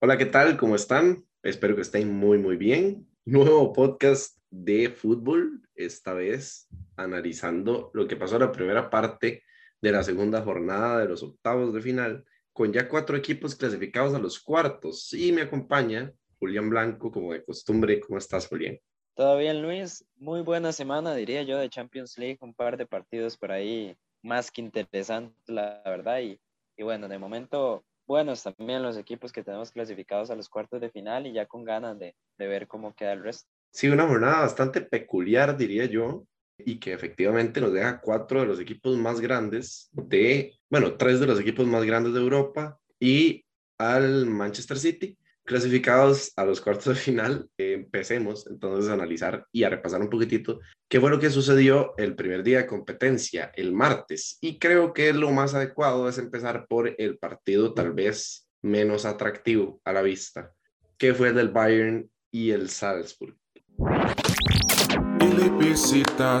[0.00, 0.56] Hola, ¿qué tal?
[0.56, 1.24] ¿Cómo están?
[1.42, 3.08] Espero que estén muy, muy bien.
[3.24, 9.42] Nuevo podcast de fútbol, esta vez analizando lo que pasó en la primera parte
[9.80, 14.20] de la segunda jornada de los octavos de final, con ya cuatro equipos clasificados a
[14.20, 15.12] los cuartos.
[15.12, 17.98] Y me acompaña Julián Blanco, como de costumbre.
[17.98, 18.78] ¿Cómo estás, Julián?
[19.16, 20.04] Todo bien, Luis.
[20.14, 22.38] Muy buena semana, diría yo, de Champions League.
[22.40, 26.20] Un par de partidos por ahí más que interesantes, la verdad.
[26.20, 26.40] Y,
[26.76, 30.90] y bueno, de momento buenos también los equipos que tenemos clasificados a los cuartos de
[30.90, 33.48] final y ya con ganas de, ver cómo queda el resto.
[33.70, 36.24] Sí, una jornada bastante peculiar, diría yo,
[36.56, 41.26] y que efectivamente nos deja cuatro de los equipos más grandes de, bueno, tres de
[41.26, 43.44] los equipos más grandes de Europa y
[43.76, 45.16] al Manchester City
[45.48, 50.60] clasificados a los cuartos de final, empecemos entonces a analizar y a repasar un poquitito
[50.90, 54.36] qué fue lo que sucedió el primer día de competencia, el martes.
[54.42, 59.80] Y creo que lo más adecuado es empezar por el partido tal vez menos atractivo
[59.84, 60.52] a la vista,
[60.98, 63.34] que fue el del Bayern y el Salzburg.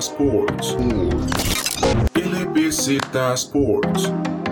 [0.00, 0.76] Sports.
[3.34, 4.47] Sports.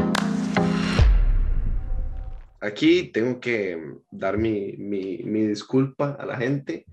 [2.66, 6.84] Aquí tengo que dar mi, mi, mi, disculpa a la gente.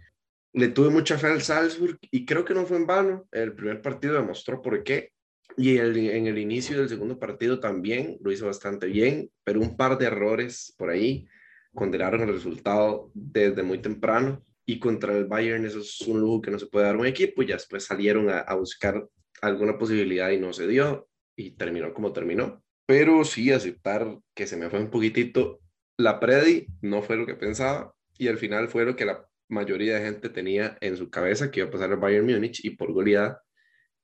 [0.54, 3.28] Le tuve mucha fe al Salzburg y creo que no fue en vano.
[3.32, 5.14] El primer partido demostró por qué.
[5.58, 9.76] Y el, en el inicio del segundo partido también lo hizo bastante bien, pero un
[9.76, 11.28] par de errores por ahí
[11.74, 14.46] condenaron el resultado desde muy temprano.
[14.68, 17.42] Y contra el Bayern eso es un lujo que no se puede dar un equipo.
[17.42, 19.08] Y ya después salieron a, a buscar
[19.42, 21.08] alguna posibilidad y no se dio.
[21.36, 25.62] Y terminó como terminó pero sí aceptar que se me fue un poquitito
[25.98, 29.96] la Predi no fue lo que pensaba y al final fue lo que la mayoría
[29.96, 32.92] de gente tenía en su cabeza que iba a pasar el Bayern Múnich y por
[32.92, 33.42] goleada.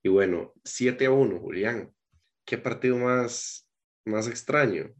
[0.02, 1.92] Y bueno, 7 a 1, Julián.
[2.44, 3.68] ¿Qué partido más,
[4.04, 4.94] más extraño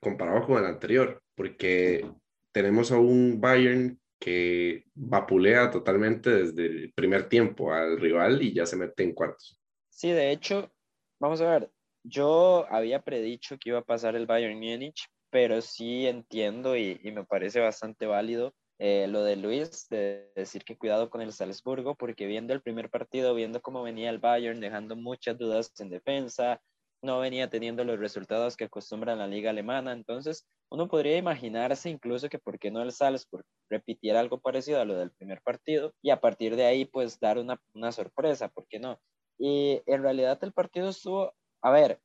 [0.00, 1.22] comparado con el anterior?
[1.34, 2.08] Porque
[2.52, 8.66] tenemos a un Bayern que vapulea totalmente desde el primer tiempo al rival y ya
[8.66, 9.58] se mete en cuartos.
[9.90, 10.72] Sí, de hecho,
[11.18, 11.70] vamos a ver,
[12.04, 17.24] yo había predicho que iba a pasar el Bayern Múnich, pero sí entiendo y, me
[17.24, 22.26] parece bastante válido eh, lo de Luis, de decir que cuidado con el Salzburgo, porque
[22.26, 26.60] viendo el primer partido, viendo cómo venía el Bayern, dejando muchas dudas en defensa,
[27.02, 32.28] no venía teniendo los resultados que acostumbra la liga alemana, entonces uno podría imaginarse incluso
[32.28, 36.10] que por qué no el Salzburg repitiera algo parecido a lo del primer partido y
[36.10, 39.00] a partir de ahí pues dar una, una sorpresa, ¿por qué no?
[39.38, 41.32] Y en realidad el partido estuvo,
[41.62, 42.00] a ver,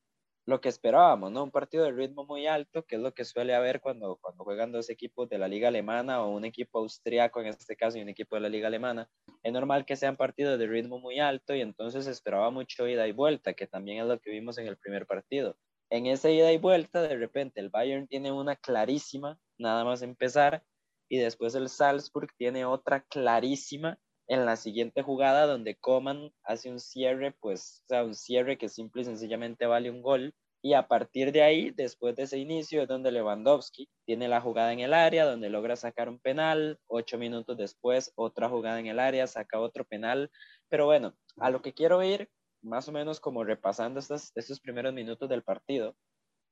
[0.47, 1.44] lo que esperábamos, ¿no?
[1.44, 4.72] Un partido de ritmo muy alto, que es lo que suele haber cuando, cuando juegan
[4.72, 8.08] dos equipos de la liga alemana o un equipo austriaco en este caso y un
[8.08, 9.09] equipo de la liga alemana.
[9.44, 13.12] Es normal que sean partidos de ritmo muy alto y entonces esperaba mucho ida y
[13.12, 15.58] vuelta, que también es lo que vimos en el primer partido.
[15.90, 20.64] En esa ida y vuelta, de repente el Bayern tiene una clarísima, nada más empezar,
[21.09, 26.79] y después el Salzburg tiene otra clarísima en la siguiente jugada donde Coman hace un
[26.79, 30.33] cierre, pues, o sea, un cierre que simple y sencillamente vale un gol.
[30.61, 34.73] Y a partir de ahí, después de ese inicio, es donde Lewandowski tiene la jugada
[34.73, 36.79] en el área, donde logra sacar un penal.
[36.87, 40.31] Ocho minutos después, otra jugada en el área, saca otro penal.
[40.67, 42.29] Pero bueno, a lo que quiero ir,
[42.61, 45.95] más o menos como repasando estos, estos primeros minutos del partido,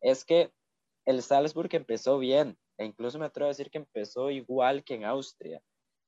[0.01, 0.51] es que
[1.05, 5.05] el Salzburg empezó bien, e incluso me atrevo a decir que empezó igual que en
[5.05, 5.61] Austria.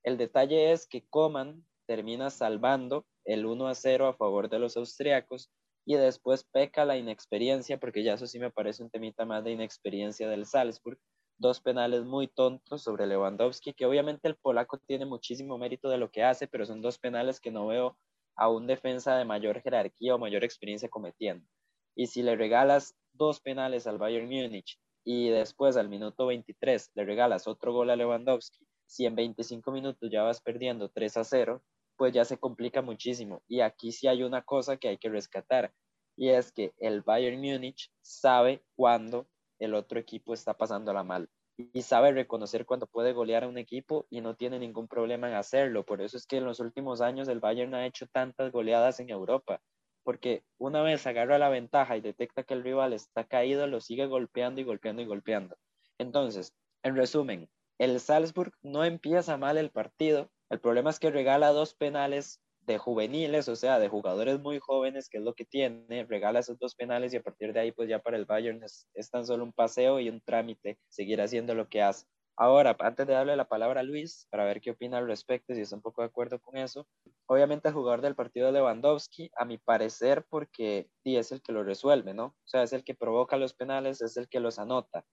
[0.04, 4.78] El detalle es que Coman termina salvando el 1 a 0 a favor de los
[4.78, 5.52] austriacos
[5.86, 9.52] y después peca la inexperiencia, porque ya eso sí me parece un temita más de
[9.52, 11.00] inexperiencia del Salzburg.
[11.38, 16.12] Dos penales muy tontos sobre Lewandowski, que obviamente el polaco tiene muchísimo mérito de lo
[16.12, 17.98] que hace, pero son dos penales que no veo
[18.36, 21.48] a un defensa de mayor jerarquía o mayor experiencia cometiendo.
[21.96, 27.06] Y si le regalas dos penales al Bayern Múnich y después al minuto 23 le
[27.06, 31.64] regalas otro gol a Lewandowski si en 25 minutos ya vas perdiendo 3 a 0,
[31.98, 33.44] pues ya se complica muchísimo.
[33.48, 35.74] Y aquí sí hay una cosa que hay que rescatar,
[36.16, 39.28] y es que el Bayern Múnich sabe cuándo
[39.60, 44.06] el otro equipo está pasándola mal y sabe reconocer cuando puede golear a un equipo
[44.10, 45.86] y no tiene ningún problema en hacerlo.
[45.86, 49.10] Por eso es que en los últimos años el Bayern ha hecho tantas goleadas en
[49.10, 49.62] Europa,
[50.04, 54.06] porque una vez agarra la ventaja y detecta que el rival está caído, lo sigue
[54.06, 55.58] golpeando y golpeando y golpeando.
[55.98, 60.32] Entonces, en resumen, el Salzburg no empieza mal el partido.
[60.50, 65.10] El problema es que regala dos penales de juveniles, o sea, de jugadores muy jóvenes,
[65.10, 67.88] que es lo que tiene, regala esos dos penales y a partir de ahí, pues
[67.88, 71.70] ya para el Bayern es, tan solo un paseo y un trámite seguir haciendo lo
[71.70, 72.06] que hace.
[72.36, 75.62] Ahora, antes de darle la palabra a Luis, para ver qué opina al respecto, si
[75.62, 76.88] está un poco de acuerdo con eso,
[77.26, 81.64] obviamente el jugador del partido Lewandowski, a mi parecer, porque sí, es el que lo
[81.64, 82.26] resuelve, ¿no?
[82.26, 85.06] O sea, es el que provoca los penales, es el que los anota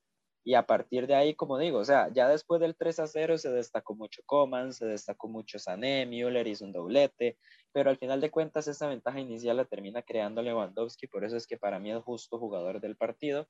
[0.44, 3.38] y a partir de ahí, como digo, o sea, ya después del 3 a 0
[3.38, 7.38] se destacó mucho Coman, se destacó mucho Sané, Müller hizo un doblete,
[7.72, 11.46] pero al final de cuentas esa ventaja inicial la termina creando Lewandowski, por eso es
[11.46, 13.48] que para mí es justo jugador del partido,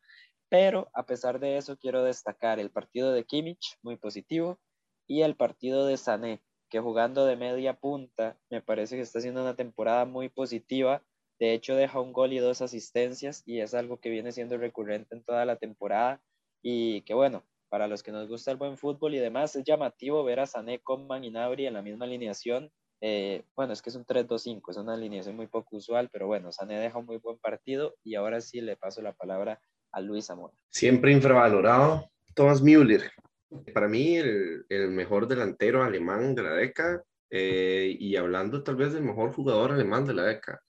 [0.49, 4.61] pero a pesar de eso quiero destacar el partido de Kimmich, muy positivo,
[5.09, 9.43] y el partido de Sané, que jugando de media punta me parece que está haciendo
[9.43, 11.03] una temporada muy positiva,
[11.41, 15.17] de hecho deja un gol y dos asistencias y es algo que viene siendo recurrente
[15.17, 16.23] en toda la temporada
[16.65, 20.25] y que bueno, para los que nos gusta el buen fútbol y demás, es llamativo
[20.25, 22.73] ver a Sané con Maninabri en la misma alineación.
[23.03, 26.51] Eh, bueno, es que es un 3-2-5, es una alineación muy poco usual, pero bueno,
[26.53, 29.61] Sané deja un muy buen partido y ahora sí le paso la palabra
[29.93, 30.55] a Luis Zamora.
[30.71, 33.13] Siempre infravalorado, Thomas Müller.
[33.75, 38.95] Para mí, el, el mejor delantero alemán de la década eh, y hablando tal vez
[38.95, 40.63] del mejor jugador alemán de la década.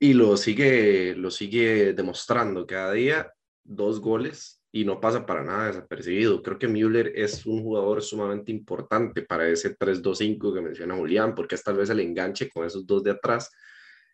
[0.00, 3.30] Y lo sigue, lo sigue demostrando cada día,
[3.64, 6.42] dos goles y no pasa para nada desapercibido.
[6.42, 11.56] Creo que Müller es un jugador sumamente importante para ese 3-2-5 que menciona Julián, porque
[11.56, 13.50] es tal vez el enganche con esos dos de atrás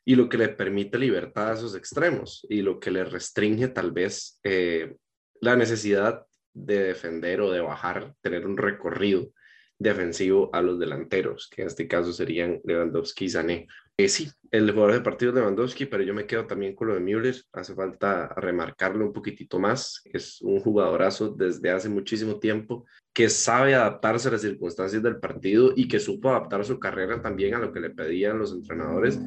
[0.05, 3.93] y lo que le permite libertad a esos extremos y lo que le restringe tal
[3.93, 4.97] vez eh,
[5.41, 9.31] la necesidad de defender o de bajar, tener un recorrido
[9.79, 13.69] defensivo a los delanteros, que en este caso serían Lewandowski y Sané.
[13.97, 17.01] Eh, sí, el jugador de partido Lewandowski, pero yo me quedo también con lo de
[17.01, 17.37] Müller.
[17.53, 20.03] Hace falta remarcarlo un poquitito más.
[20.05, 25.73] Es un jugadorazo desde hace muchísimo tiempo que sabe adaptarse a las circunstancias del partido
[25.77, 29.19] y que supo adaptar su carrera también a lo que le pedían los entrenadores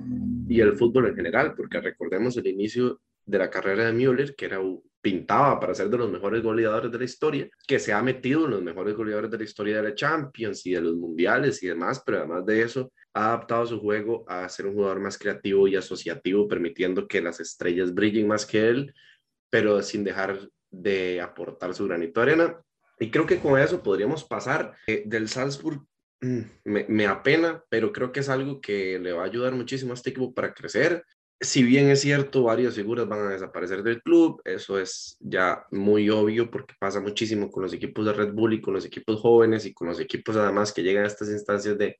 [0.47, 4.45] y el fútbol en general, porque recordemos el inicio de la carrera de Müller, que
[4.45, 4.59] era
[5.01, 8.51] pintaba para ser de los mejores goleadores de la historia, que se ha metido en
[8.51, 12.03] los mejores goleadores de la historia de la Champions y de los mundiales y demás,
[12.05, 15.75] pero además de eso ha adaptado su juego a ser un jugador más creativo y
[15.75, 18.93] asociativo, permitiendo que las estrellas brillen más que él,
[19.49, 22.61] pero sin dejar de aportar su granito de arena.
[22.99, 25.81] Y creo que con eso podríamos pasar eh, del Salzburg.
[26.21, 29.95] Mm, me, apena, pero creo que es algo que le va a ayudar muchísimo a
[29.95, 31.03] este equipo para crecer
[31.41, 36.07] si bien es cierto, varias figuras van a desaparecer del club, eso es ya muy
[36.11, 39.65] obvio porque pasa muchísimo con los equipos de Red Bull y con los equipos jóvenes
[39.65, 41.99] y con los equipos además que llegan a estas instancias de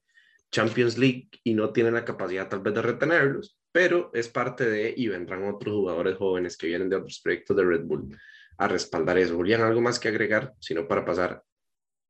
[0.51, 4.93] Champions League y no tienen la capacidad tal vez de retenerlos, pero es parte de
[4.95, 8.17] y vendrán otros jugadores jóvenes que vienen de otros proyectos de Red Bull
[8.57, 9.35] a respaldar eso.
[9.35, 10.53] Julián, ¿algo más que agregar?
[10.59, 11.43] Sino para pasar.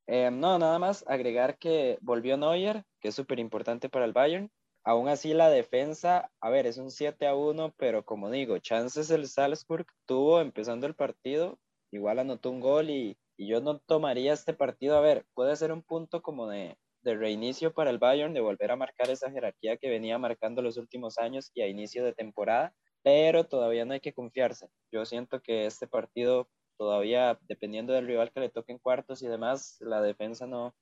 [0.07, 4.49] Eh, no, nada más agregar que volvió Neuer, que es súper importante para el Bayern
[4.83, 9.11] Aún así, la defensa, a ver, es un 7 a 1, pero como digo, chances
[9.11, 11.59] el Salzburg tuvo empezando el partido,
[11.91, 15.81] igual anotó un gol y, yo no tomaría este partido, a ver, puede ser un
[15.81, 19.89] punto como de, de reinicio para el Bayern, de volver a marcar esa jerarquía que
[19.89, 24.13] venía marcando los últimos años y a inicio de temporada, pero todavía no hay que
[24.13, 24.69] confiarse.
[24.91, 29.27] Yo siento que este partido todavía, dependiendo del rival que le toque en cuartos y
[29.27, 30.75] demás, la defensa no,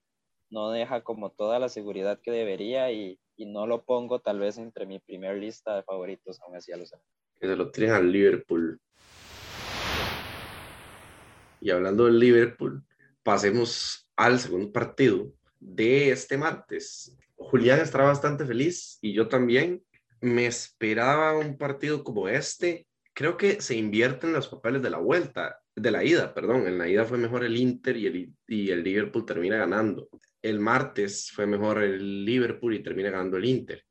[0.50, 4.58] no deja como toda la seguridad que debería y, y no lo pongo tal vez
[4.58, 6.94] entre mi primer lista de favoritos, aún así a los
[7.40, 8.80] Que se lo tienen al Liverpool.
[11.62, 12.84] Y hablando del Liverpool,
[13.24, 17.16] pasemos al segundo partido de este martes.
[17.36, 19.84] Julián estará bastante feliz y yo también.
[20.22, 22.88] Me esperaba un partido como este.
[23.14, 26.68] Creo que se invierten los papeles de la vuelta, de la ida, perdón.
[26.68, 30.10] En la ida fue mejor el Inter y el, y el Liverpool termina ganando
[30.42, 33.84] el martes fue mejor el Liverpool y termina ganando el Inter.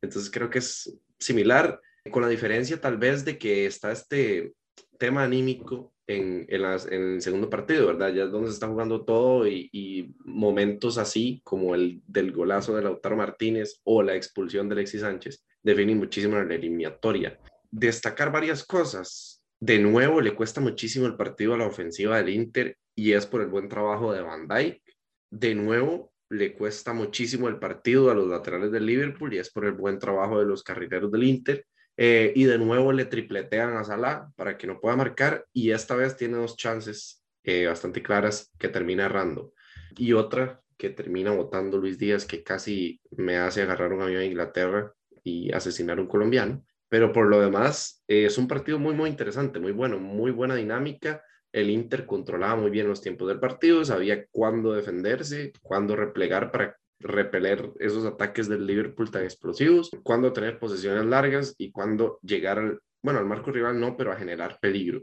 [0.00, 4.54] Entonces creo que es similar, con la diferencia tal vez de que está este
[4.98, 8.12] tema anímico en, el segundo partido, ¿verdad?
[8.12, 12.76] Ya es donde se está jugando todo y, y, momentos así como el del golazo
[12.76, 17.38] de Lautaro Martínez o la expulsión de Alexis Sánchez definen muchísimo la eliminatoria.
[17.70, 19.42] Destacar varias cosas.
[19.58, 23.42] De nuevo, le cuesta muchísimo el partido a la ofensiva del Inter y es por
[23.42, 24.82] el buen trabajo de Van Dijk
[25.30, 29.64] de nuevo le cuesta muchísimo el partido a los laterales del Liverpool y es por
[29.64, 31.66] el buen trabajo de los carrileros del Inter.
[32.02, 35.94] Eh, y de nuevo le tripletean a Salah para que no pueda marcar y esta
[35.94, 39.52] vez tiene dos chances eh, bastante claras que termina errando.
[39.98, 44.24] Y otra que termina votando Luis Díaz que casi me hace agarrar un avión a
[44.24, 46.64] Inglaterra y asesinar a un colombiano.
[46.88, 50.54] Pero por lo demás, eh, es un partido muy, muy interesante, muy bueno, muy buena
[50.54, 56.52] dinámica el Inter controlaba muy bien los tiempos del partido, sabía cuándo defenderse, cuándo replegar
[56.52, 62.58] para repeler esos ataques del Liverpool tan explosivos, cuándo tener posesiones largas y cuándo llegar
[62.58, 65.02] al, bueno, al marco rival no, pero a generar peligro,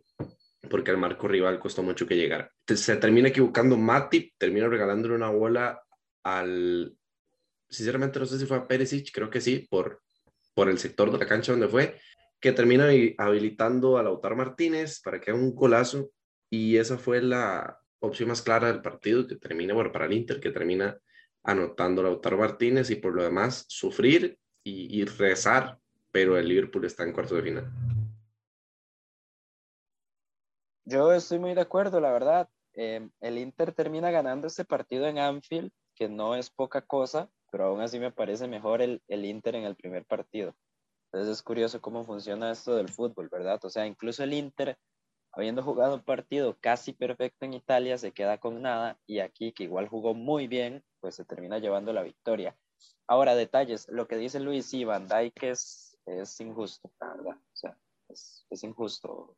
[0.69, 2.51] porque al marco rival costó mucho que llegara.
[2.67, 5.81] Se termina equivocando Matip, termina regalándole una bola
[6.23, 6.95] al,
[7.69, 10.01] sinceramente no sé si fue a Perisic, creo que sí, por,
[10.53, 11.99] por el sector de la cancha donde fue,
[12.39, 12.87] que termina
[13.17, 16.11] habilitando a Lautaro Martínez para que haga un golazo
[16.49, 20.39] y esa fue la, opción más clara del partido, que termina, bueno, para el Inter,
[20.39, 20.97] que termina
[21.43, 25.79] anotando Lautaro Martínez y por lo demás sufrir y, rezar,
[26.11, 27.71] pero el Liverpool está en cuarto de final.
[30.83, 32.49] Yo estoy muy de acuerdo, la verdad.
[32.73, 37.65] Em, el Inter termina ganando este partido en Anfield, que no es poca cosa, pero
[37.65, 40.53] aún así me parece mejor el, el Inter en el primer partido.
[41.11, 43.59] Entonces es curioso cómo funciona esto del fútbol, ¿verdad?
[43.63, 44.77] O sea, incluso el Inter,
[45.31, 49.63] habiendo jugado un partido casi perfecto en Italia, se queda con nada y aquí, que
[49.63, 52.57] igual jugó muy bien, pues se termina llevando la victoria.
[53.07, 57.35] Ahora, detalles, lo que dice Luis, sí, Van Dijk es, es injusto, la verdad.
[57.35, 57.77] O sea,
[58.09, 59.37] es, es injusto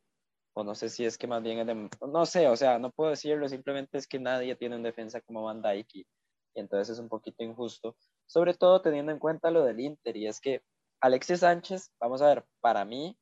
[0.53, 3.47] o no sé si es que más bien no sé, o sea, no puedo decirlo,
[3.47, 6.07] simplemente es que nadie tiene un defensa como Van Dijk y,
[6.55, 10.41] entonces es un poquito injusto, sobre todo teniendo en cuenta lo del Inter y es
[10.41, 10.61] que
[11.01, 13.17] Alexis Sánchez, vamos a ver, para mí,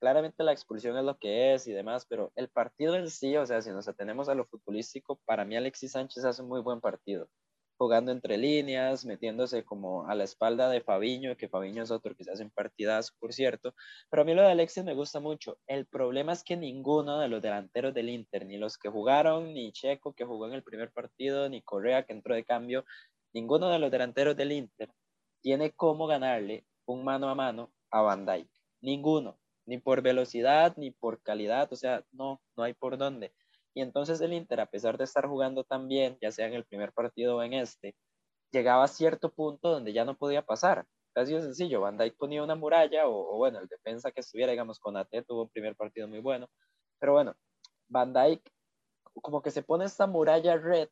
[0.00, 3.46] claramente la expulsión es lo que es y demás, pero el partido en sí, o
[3.46, 6.80] sea, si nos atenemos a lo futbolístico, para mí Alexis Sánchez hace un muy buen
[6.80, 7.28] partido
[7.80, 12.24] jugando entre líneas, metiéndose como a la espalda de Fabiño, que Fabiño es otro que
[12.24, 13.74] se hacen partidas, por cierto.
[14.10, 15.56] Pero a mí lo de Alexis me gusta mucho.
[15.66, 19.72] El problema es que ninguno de los delanteros del Inter, ni los que jugaron, ni
[19.72, 22.84] Checo que jugó en el primer partido, ni Correa que entró de cambio,
[23.32, 24.90] ninguno de los delanteros del Inter
[25.40, 28.26] tiene cómo ganarle un mano a mano a Van.
[28.82, 33.32] Ninguno, ni por velocidad, ni por calidad, o sea, no, no hay por dónde.
[33.74, 36.64] Y entonces el Inter, a pesar de estar jugando tan bien, ya sea en el
[36.64, 37.94] primer partido o en este,
[38.52, 40.86] llegaba a cierto punto donde ya no podía pasar.
[41.14, 44.96] Casi sencillo, Van Dijk ponía una muralla, o, bueno, el defensa que estuviera, digamos, con
[44.96, 46.48] AT tuvo un primer partido muy bueno.
[47.00, 47.34] Pero bueno,
[47.88, 48.42] Van Dijk
[49.14, 50.88] como que se pone esta muralla red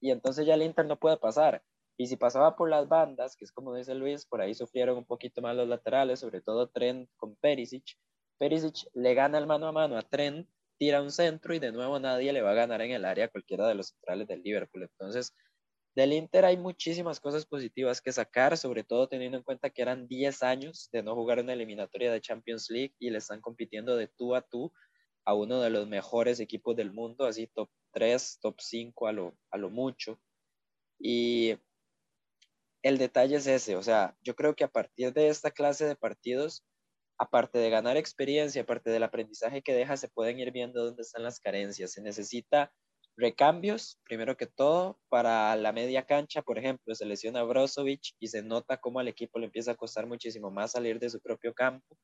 [0.00, 1.62] y entonces ya el Inter no puede pasar.
[1.98, 5.04] Y si pasaba por las bandas, que es como dice Luis, por ahí sufrieron un
[5.04, 7.84] poquito más los laterales, sobre todo Trent con Perisic.
[8.38, 11.98] Perisic le gana el mano a mano a Trent tira un centro y de nuevo
[11.98, 14.84] nadie le va a ganar en el área cualquiera de los centrales del Liverpool.
[14.84, 15.34] Entonces,
[15.94, 20.06] del Inter hay muchísimas cosas positivas que sacar, sobre todo teniendo en cuenta que eran
[20.06, 23.96] 10 años de no jugar en la eliminatoria de Champions League y le están compitiendo
[23.96, 24.72] de tú a tú
[25.24, 29.36] a uno de los mejores equipos del mundo, así top 3, top 5 a lo,
[29.50, 30.20] a lo mucho.
[31.00, 31.56] Y
[32.82, 35.96] el detalle es ese, o sea, yo creo que a partir de esta clase de
[35.96, 36.64] partidos
[37.18, 41.22] aparte de ganar experiencia, aparte del aprendizaje que deja, se pueden ir viendo dónde están
[41.24, 41.92] las carencias.
[41.92, 42.72] Se necesita
[43.16, 48.42] recambios, primero que todo, para la media cancha, por ejemplo, se lesiona Brozovic y se
[48.42, 51.98] nota cómo al equipo le empieza a costar muchísimo más salir de su propio campo.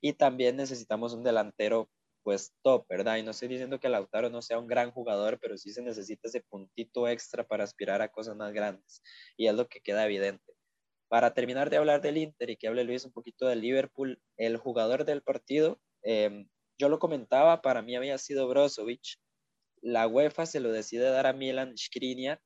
[0.00, 1.90] Y también necesitamos un delantero,
[2.24, 3.16] pues top, ¿verdad?
[3.18, 6.28] Y no estoy diciendo que Lautaro no sea un gran jugador, pero sí se necesita
[6.28, 9.02] ese puntito extra para aspirar a cosas más grandes.
[9.36, 10.55] Y es lo que queda evidente.
[11.08, 14.56] Para terminar de hablar del Inter y que hable Luis un poquito del Liverpool, el
[14.56, 16.48] jugador del partido, em,
[16.78, 19.18] yo lo comentaba, para mí había sido Brozovic.
[19.82, 22.40] La UEFA se lo decide dar a Milan Skriniar.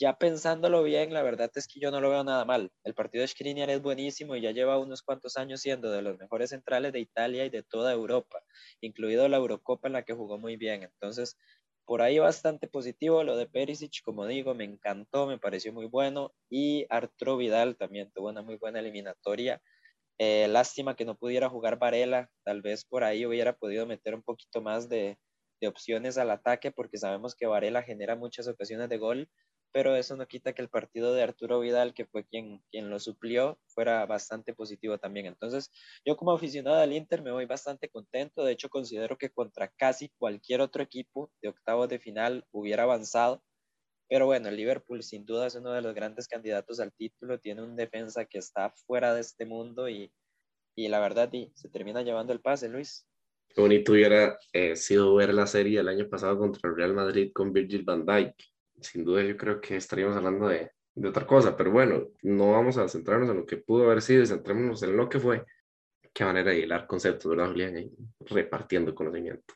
[0.00, 2.72] Ya pensándolo bien, la verdad es que yo no lo veo nada mal.
[2.84, 6.18] El partido de Skriniar es buenísimo y ya lleva unos cuantos años siendo de los
[6.18, 8.42] mejores centrales de Italia y de toda Europa,
[8.80, 10.82] incluido la Eurocopa en la que jugó muy bien.
[10.84, 11.36] Entonces,
[11.90, 16.32] por ahí bastante positivo lo de Perisic, como digo, me encantó, me pareció muy bueno.
[16.48, 19.60] Y Arturo Vidal también tuvo una muy buena eliminatoria.
[20.16, 24.22] Eh, lástima que no pudiera jugar Varela, tal vez por ahí hubiera podido meter un
[24.22, 25.18] poquito más de,
[25.60, 29.28] de opciones al ataque, porque sabemos que Varela genera muchas ocasiones de gol,
[29.72, 32.98] pero eso no quita que el partido de Arturo Vidal, que fue quien, quien lo
[32.98, 35.26] suplió, fuera bastante positivo también.
[35.26, 35.70] Entonces,
[36.04, 38.44] yo como aficionado al Inter me voy bastante contento.
[38.44, 43.42] De hecho, considero que contra casi cualquier otro equipo de octavos de final hubiera avanzado.
[44.08, 47.38] Pero bueno, el Liverpool sin duda es uno de los grandes candidatos al título.
[47.38, 50.12] Tiene un defensa que está fuera de este mundo y,
[50.76, 53.06] y la verdad y se termina llevando el pase, Luis.
[53.48, 57.30] Qué bonito hubiera eh, sido ver la serie el año pasado contra el Real Madrid
[57.32, 58.34] con Virgil van Dijk
[58.80, 62.76] sin duda yo creo que estaríamos hablando de, de, otra cosa, pero bueno, no vamos
[62.78, 65.44] a centrarnos en lo que pudo haber sido, centrémonos en lo que fue.
[66.12, 67.90] Qué manera de hilar conceptos, ¿verdad, Julián?
[68.20, 69.54] repartiendo conocimiento.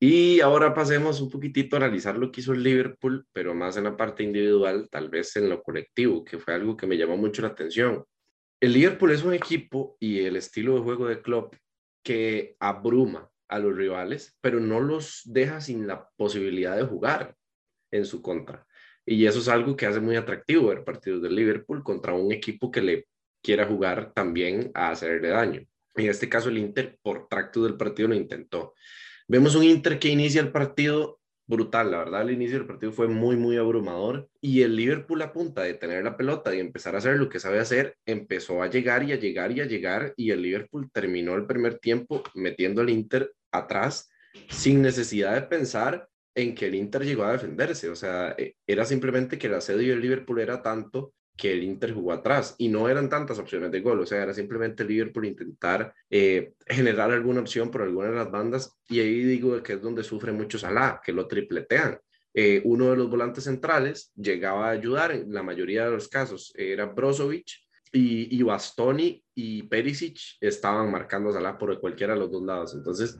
[0.00, 3.84] Y ahora pasemos un poquitito a analizar lo que hizo el Liverpool, pero más en
[3.84, 7.42] la parte individual, tal vez en lo colectivo, que fue algo que me llamó mucho
[7.42, 8.04] la atención.
[8.60, 11.54] El Liverpool es un equipo y el estilo de juego de Klopp
[12.02, 17.36] que abruma a los rivales, pero no los deja sin la posibilidad de jugar
[17.92, 18.66] en su contra.
[19.06, 22.70] Y eso es algo que hace muy atractivo ver partidos del Liverpool contra un equipo
[22.70, 23.06] que le
[23.42, 25.64] quiera jugar también a hacerle daño.
[25.94, 28.74] En este caso, el Inter, por tracto del partido, lo intentó.
[29.28, 33.08] Vemos un Inter que inicia el partido brutal, la verdad, el inicio del partido fue
[33.08, 36.98] muy, muy abrumador y el Liverpool a punta de tener la pelota y empezar a
[36.98, 40.30] hacer lo que sabe hacer, empezó a llegar y a llegar y a llegar y
[40.30, 44.08] el Liverpool terminó el primer tiempo metiendo al Inter atrás
[44.48, 47.88] sin necesidad de pensar en que el Inter llegó a defenderse.
[47.88, 51.92] O sea, e, era simplemente que el asedio del Liverpool era tanto que el Inter
[51.94, 55.26] jugó atrás y no eran tantas opciones de gol, o sea, era simplemente el Liverpool
[55.26, 59.82] intentar eh, generar alguna opción por alguna de las bandas y ahí digo que es
[59.82, 61.98] donde sufre mucho Salah, que lo tripletean.
[62.34, 66.52] Eh, uno de los volantes centrales llegaba a ayudar en la mayoría de los casos,
[66.56, 67.46] era Brozovic
[67.92, 72.74] y, y Bastoni y Perisic estaban marcando a Salah por cualquiera de los dos lados.
[72.74, 73.18] Entonces,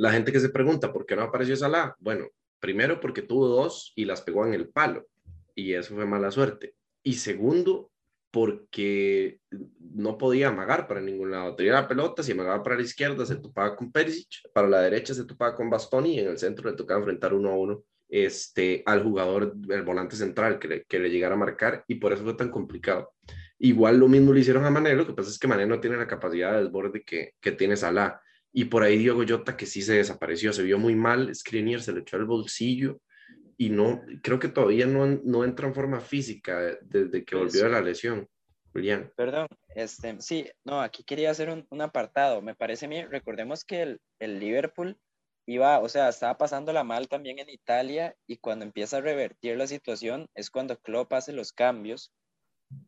[0.00, 2.26] la gente que se pregunta por qué no apareció Salah, bueno,
[2.58, 5.06] primero porque tuvo dos y las pegó en el palo
[5.54, 7.90] y eso fue mala suerte y segundo,
[8.30, 9.40] porque
[9.78, 11.54] no podía amagar para ningún lado.
[11.54, 15.12] Tenía la pelota, si amagaba para la izquierda se topaba con Perisic, para la derecha
[15.12, 18.82] se topaba con Bastoni y en el centro le tocaba enfrentar uno a uno este,
[18.86, 22.24] al jugador, el volante central que le, que le llegara a marcar y por eso
[22.24, 23.12] fue tan complicado.
[23.58, 25.98] Igual lo mismo le hicieron a Mané, lo que pasa es que Mané no tiene
[25.98, 28.20] la capacidad de desborde que, que tiene Salah.
[28.52, 31.92] Y por ahí Diego Jota que sí se desapareció, se vio muy mal, Skriniar se
[31.92, 33.00] le echó el bolsillo
[33.56, 37.70] y no, creo que todavía no, no entra en forma física desde que volvió de
[37.70, 38.26] la lesión.
[38.72, 39.12] Julián.
[39.16, 42.40] Perdón, este, sí, no, aquí quería hacer un, un apartado.
[42.40, 44.96] Me parece bien, recordemos que el, el, Liverpool
[45.46, 49.66] iba, o sea, estaba pasándola mal también en Italia y cuando empieza a revertir la
[49.66, 52.12] situación es cuando Klopp hace los cambios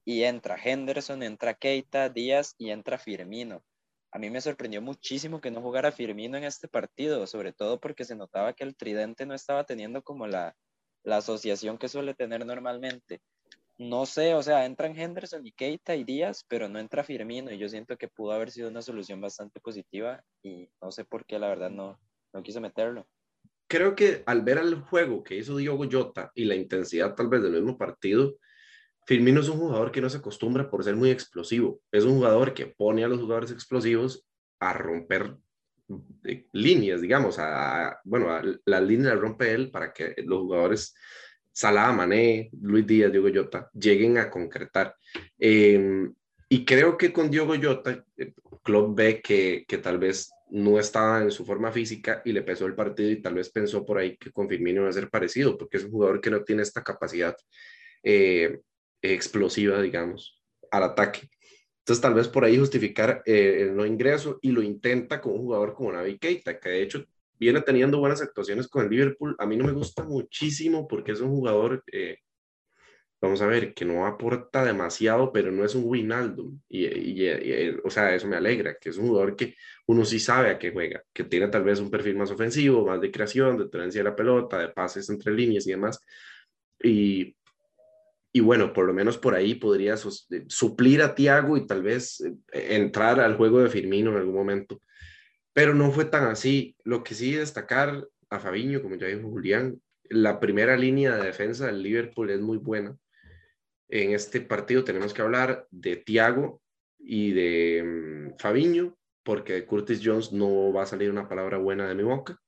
[0.04, 3.64] y entra Henderson, entra Keita, Díaz y entra Firmino.
[4.12, 8.04] A mí me sorprendió muchísimo que no jugara Firmino en este partido, sobre todo porque
[8.04, 10.54] se notaba que el tridente no estaba teniendo como la,
[11.02, 13.22] la asociación que suele tener normalmente.
[13.78, 17.58] No sé, o sea, entran Henderson y Keita y Díaz, pero no entra Firmino y
[17.58, 21.38] yo siento que pudo haber sido una solución bastante positiva y no sé por qué
[21.38, 21.98] la verdad no,
[22.34, 23.06] no quiso meterlo.
[23.66, 27.42] Creo que al ver el juego que hizo Diogo Jota y la intensidad tal vez
[27.42, 28.36] del mismo partido,
[29.06, 31.80] Firmino es un jugador que no se acostumbra por ser muy explosivo.
[31.90, 34.24] Es un jugador que pone a los jugadores explosivos
[34.60, 35.36] a romper
[36.52, 38.28] líneas, digamos, a, bueno,
[38.64, 40.94] la línea la rompe él para que los jugadores
[41.52, 44.96] Salah, Mané, Luis Díaz, Diogo Jota lleguen a concretar.
[45.38, 46.14] Em,
[46.48, 51.22] y creo que con Diogo Jota, eh, Klopp ve que, que, tal vez no estaba
[51.22, 54.16] en su forma física y le pesó el partido y tal vez pensó por ahí
[54.16, 56.82] que con Firmino iba a ser parecido, porque es un jugador que no tiene esta
[56.82, 57.36] capacidad
[58.02, 58.60] eh,
[59.02, 61.28] explosiva, digamos, al ataque.
[61.82, 65.40] Entonces, tal vez por ahí justificar eh, el no ingreso y lo intenta con un
[65.40, 67.04] jugador como Navi Keita, que de hecho
[67.38, 69.34] viene teniendo buenas actuaciones con el Liverpool.
[69.38, 72.18] A mí no me gusta muchísimo porque es un jugador, eh,
[73.20, 76.52] vamos a ver, que no aporta demasiado, pero no es un Winaldo.
[76.68, 80.50] Y, y, o sea, eso me alegra, que es un jugador que uno sí sabe
[80.50, 83.68] a qué juega, que tiene tal vez un perfil más ofensivo, más de creación, de
[83.68, 85.98] tenencia de la pelota, de pases entre líneas y demás.
[86.80, 87.34] Y
[88.32, 92.76] y bueno, por lo menos por ahí podría suplir a Tiago y tal vez eh,
[92.76, 94.80] entrar al juego de Firmino en algún momento.
[95.52, 96.74] Pero no fue tan así.
[96.82, 101.66] Lo que sí destacar a Fabiño, como ya dijo Julián, la primera línea de defensa
[101.66, 102.96] del Liverpool es muy buena.
[103.88, 106.62] En este partido tenemos que hablar de Tiago
[106.98, 111.94] y de mm, Fabiño, porque Curtis Jones no va a salir una palabra buena de
[111.94, 112.38] mi boca.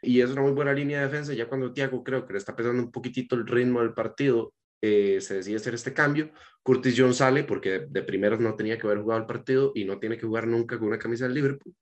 [0.00, 2.56] Y es una muy buena línea de defensa, ya cuando Tiago creo que le está
[2.56, 6.32] pesando un poquitito el ritmo del partido, eh, se decide hacer este cambio.
[6.62, 9.98] Curtis Jones sale porque de, primeras no tenía que haber jugado el partido y no
[9.98, 11.74] tiene que jugar nunca con una camisa del Liverpool.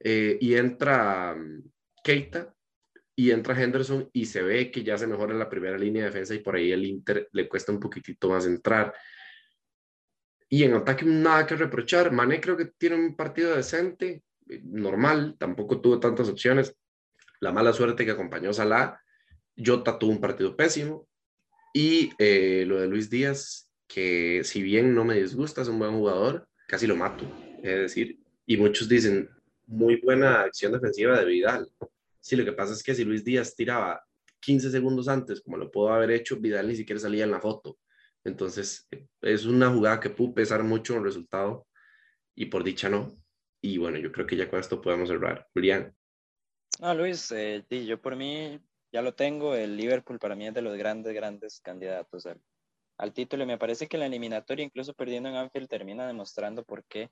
[0.00, 1.62] Eh, y entra um,
[2.02, 2.52] Keita
[3.14, 6.34] y entra Henderson y se ve que ya se mejora la primera línea de defensa
[6.34, 8.92] y por ahí el Inter le cuesta un poquitito más entrar.
[10.48, 12.12] Y en ataque nada que reprochar.
[12.12, 16.76] Mané creo que tiene un partido decente, eh, normal, tampoco tuvo tantas opciones.
[17.40, 19.00] La mala suerte que acompañó a Salah.
[19.56, 21.08] Jota tuvo un partido pésimo.
[21.72, 25.92] Y eh, lo de Luis Díaz, que si bien no me disgusta, es un buen
[25.92, 27.24] jugador, casi lo mato,
[27.62, 29.30] es decir, y muchos dicen,
[29.66, 31.70] muy buena acción defensiva de Vidal.
[32.20, 34.04] Sí, lo que pasa es que si Luis Díaz tiraba
[34.40, 37.78] 15 segundos antes, como lo pudo haber hecho, Vidal ni siquiera salía en la foto.
[38.24, 38.88] Entonces,
[39.20, 41.66] es una jugada que pudo pesar mucho en el resultado
[42.34, 43.16] y por dicha no.
[43.60, 45.48] Y bueno, yo creo que ya con esto podemos cerrar.
[45.54, 45.94] Julián.
[46.80, 48.60] No, Luis, eh, yo por mí
[48.92, 52.40] ya lo tengo, el Liverpool para mí es de los grandes, grandes candidatos al,
[52.98, 56.84] al título y me parece que la eliminatoria, incluso perdiendo en Anfield, termina demostrando por
[56.84, 57.10] qué.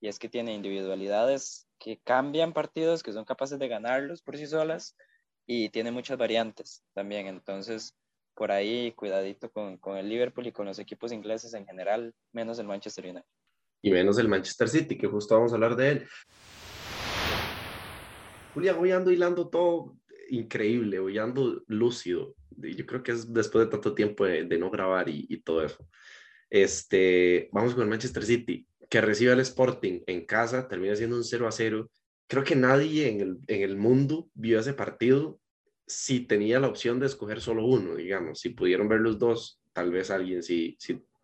[0.00, 4.46] Y es que tiene individualidades que cambian partidos, que son capaces de ganarlos por sí
[4.46, 4.96] solas
[5.46, 7.26] y tiene muchas variantes también.
[7.26, 7.94] Entonces,
[8.34, 12.58] por ahí, cuidadito con, con el Liverpool y con los equipos ingleses en general, menos
[12.58, 13.26] el Manchester United.
[13.82, 16.08] Y menos el Manchester City, que justo vamos a hablar de él.
[18.54, 19.96] Julián, voy ando hilando todo
[20.28, 21.18] increíble, hoy
[21.66, 22.34] lúcido.
[22.56, 25.88] Yo creo que es después de tanto tiempo de, no grabar y, todo eso.
[26.50, 31.24] Este, vamos con el Manchester City, que recibe al Sporting en casa, termina siendo un
[31.24, 31.90] 0 a 0.
[32.26, 35.40] Creo que nadie en el, en el mundo vio ese partido
[35.86, 39.90] si tenía la opción de escoger solo uno, digamos, si pudieron ver los dos, tal
[39.90, 40.76] vez alguien sí,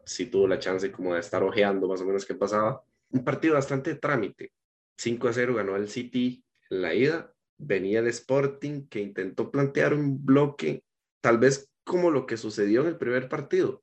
[0.06, 2.82] sí tuvo la chance como de estar ojeando más o menos qué pasaba.
[3.10, 4.52] Un partido bastante trámite.
[4.96, 7.33] 5 a 0 ganó el City en la ida.
[7.66, 10.84] Venía el Sporting que intentó plantear un bloque,
[11.20, 13.82] tal vez como lo que sucedió en el primer partido.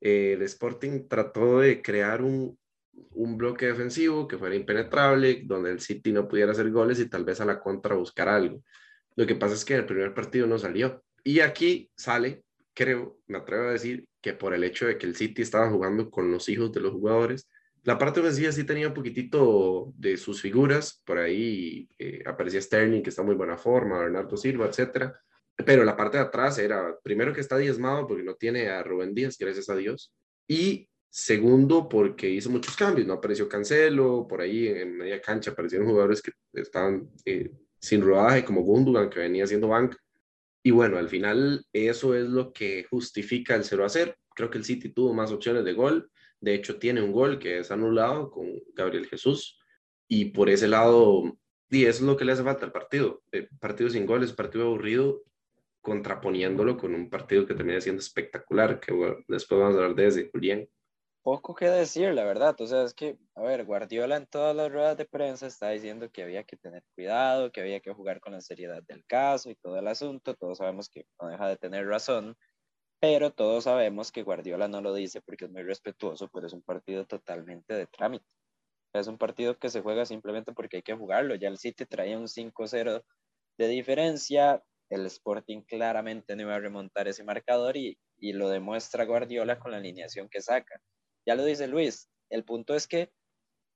[0.00, 2.58] Eh, el Sporting trató de crear un,
[3.12, 7.24] un bloque defensivo que fuera impenetrable, donde el City no pudiera hacer goles y tal
[7.24, 8.62] vez a la contra buscar algo.
[9.16, 11.02] Lo que pasa es que el primer partido no salió.
[11.24, 12.42] Y aquí sale,
[12.74, 16.10] creo, me atrevo a decir, que por el hecho de que el City estaba jugando
[16.10, 17.48] con los hijos de los jugadores,
[17.84, 23.02] la parte ofensiva sí tenía un poquitito de sus figuras, por ahí eh, aparecía Sterling,
[23.02, 25.20] que está muy buena forma, Bernardo Silva, etcétera,
[25.64, 29.14] pero la parte de atrás era, primero que está diezmado porque no tiene a Rubén
[29.14, 30.12] Díaz, gracias a Dios,
[30.48, 35.88] y segundo porque hizo muchos cambios, no apareció Cancelo, por ahí en media cancha aparecieron
[35.88, 39.98] jugadores que estaban eh, sin rodaje, como Gundogan, que venía haciendo banca.
[40.62, 44.14] Y bueno, al final eso es lo que justifica el 0 a 0.
[44.34, 46.10] Creo que el City tuvo más opciones de gol.
[46.42, 49.58] De hecho, tiene un gol que es anulado con Gabriel Jesús.
[50.08, 51.38] Y por ese lado,
[51.70, 53.22] y es lo que le hace falta al partido.
[53.32, 55.22] Eh, partido sin goles, partido aburrido,
[55.80, 58.92] contraponiéndolo con un partido que termina siendo espectacular, que
[59.28, 60.68] después vamos a hablar de ese, Julián
[61.22, 62.60] poco que decir, la verdad.
[62.60, 66.10] O sea, es que, a ver, Guardiola en todas las ruedas de prensa está diciendo
[66.10, 69.54] que había que tener cuidado, que había que jugar con la seriedad del caso y
[69.54, 70.34] todo el asunto.
[70.34, 72.36] Todos sabemos que no deja de tener razón,
[73.02, 76.62] pero todos sabemos que Guardiola no lo dice porque es muy respetuoso, pero es un
[76.62, 78.32] partido totalmente de trámite.
[78.94, 81.34] Es un partido que se juega simplemente porque hay que jugarlo.
[81.34, 83.02] Ya el City traía un 5-0
[83.58, 84.62] de diferencia.
[84.88, 89.72] El Sporting claramente no iba a remontar ese marcador y, y lo demuestra Guardiola con
[89.72, 90.80] la alineación que saca
[91.26, 93.12] ya lo dice Luis, el punto es que,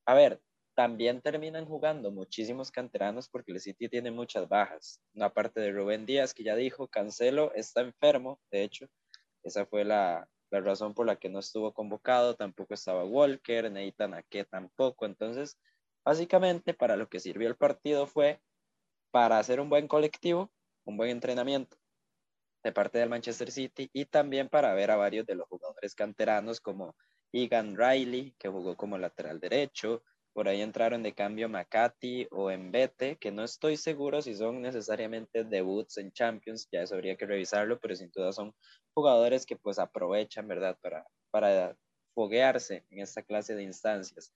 [0.05, 0.41] a ver,
[0.75, 5.01] también terminan jugando muchísimos canteranos porque el City tiene muchas bajas.
[5.19, 8.87] Aparte de Rubén Díaz, que ya dijo, Cancelo está enfermo, de hecho,
[9.47, 14.45] esa fue la, razón por la que no estuvo convocado, tampoco estaba Walker, Nathan Ake
[14.45, 15.05] tampoco.
[15.05, 15.57] Entonces,
[16.05, 18.41] básicamente para lo que sirvió el partido fue
[19.11, 20.51] para hacer un buen colectivo,
[20.85, 21.77] un buen entrenamiento
[22.63, 26.59] de parte del Manchester City y también para ver a varios de los jugadores canteranos
[26.59, 26.95] como
[27.31, 30.03] Egan Riley, que jugó como lateral derecho.
[30.33, 35.43] Por ahí entraron de cambio Makati o Mbete, que no estoy seguro si son necesariamente
[35.43, 38.53] debuts en Champions, ya eso habría que revisarlo, pero sin duda son
[38.97, 41.77] jugadores que pues aprovechan, ¿verdad?, para, para
[42.15, 44.33] foguearse en esta clase de instancias.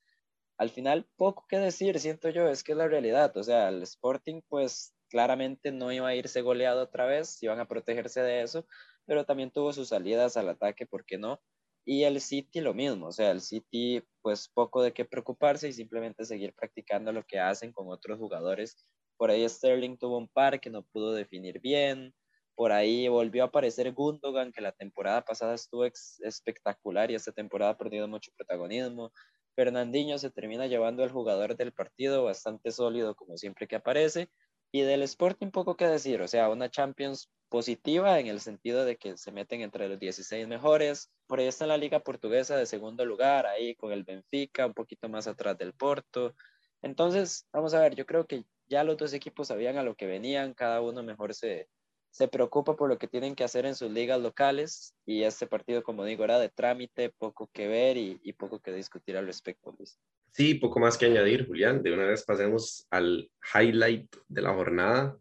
[0.59, 3.35] Al final, poco que decir, siento yo, es que es la realidad.
[3.37, 7.67] O sea, el Sporting pues claramente no iba a irse goleado otra vez, iban a
[7.67, 8.67] protegerse de eso,
[9.07, 11.41] pero también tuvo sus salidas al ataque, ¿por qué no?
[11.83, 15.73] Y el City lo mismo, o sea, el City pues poco de qué preocuparse y
[15.73, 18.77] simplemente seguir practicando lo que hacen con otros jugadores.
[19.17, 22.13] Por ahí Sterling tuvo un par que no pudo definir bien,
[22.55, 27.71] por ahí volvió a aparecer Gundogan, que la temporada pasada estuvo espectacular y esta temporada
[27.71, 29.11] ha perdido mucho protagonismo.
[29.55, 34.29] Fernandinho se termina llevando al jugador del partido bastante sólido como siempre que aparece.
[34.71, 38.95] Y del Sporting poco que decir, o sea, una Champions positiva en el sentido de
[38.95, 41.11] que se meten entre los 16 mejores.
[41.27, 45.09] Por ahí está la liga portuguesa de segundo lugar, ahí con el Benfica, un poquito
[45.09, 46.33] más atrás del Porto.
[46.81, 50.05] Entonces, vamos a ver, yo creo que ya los dos equipos sabían a lo que
[50.05, 51.67] venían, cada uno mejor se,
[52.11, 55.81] se preocupa por lo que tienen que hacer en sus ligas locales y este partido,
[55.81, 59.97] como digo, era de trámite, poco que ver y, poco que discutir al respecto, Luis.
[60.31, 61.81] Sí, poco más que añadir, Julián.
[61.81, 65.17] De una vez pasemos al highlight de la jornada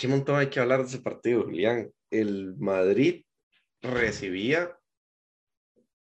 [0.00, 1.92] qué montón hay que hablar de ese partido, Julián.
[2.10, 3.24] El Madrid
[3.82, 4.78] recibía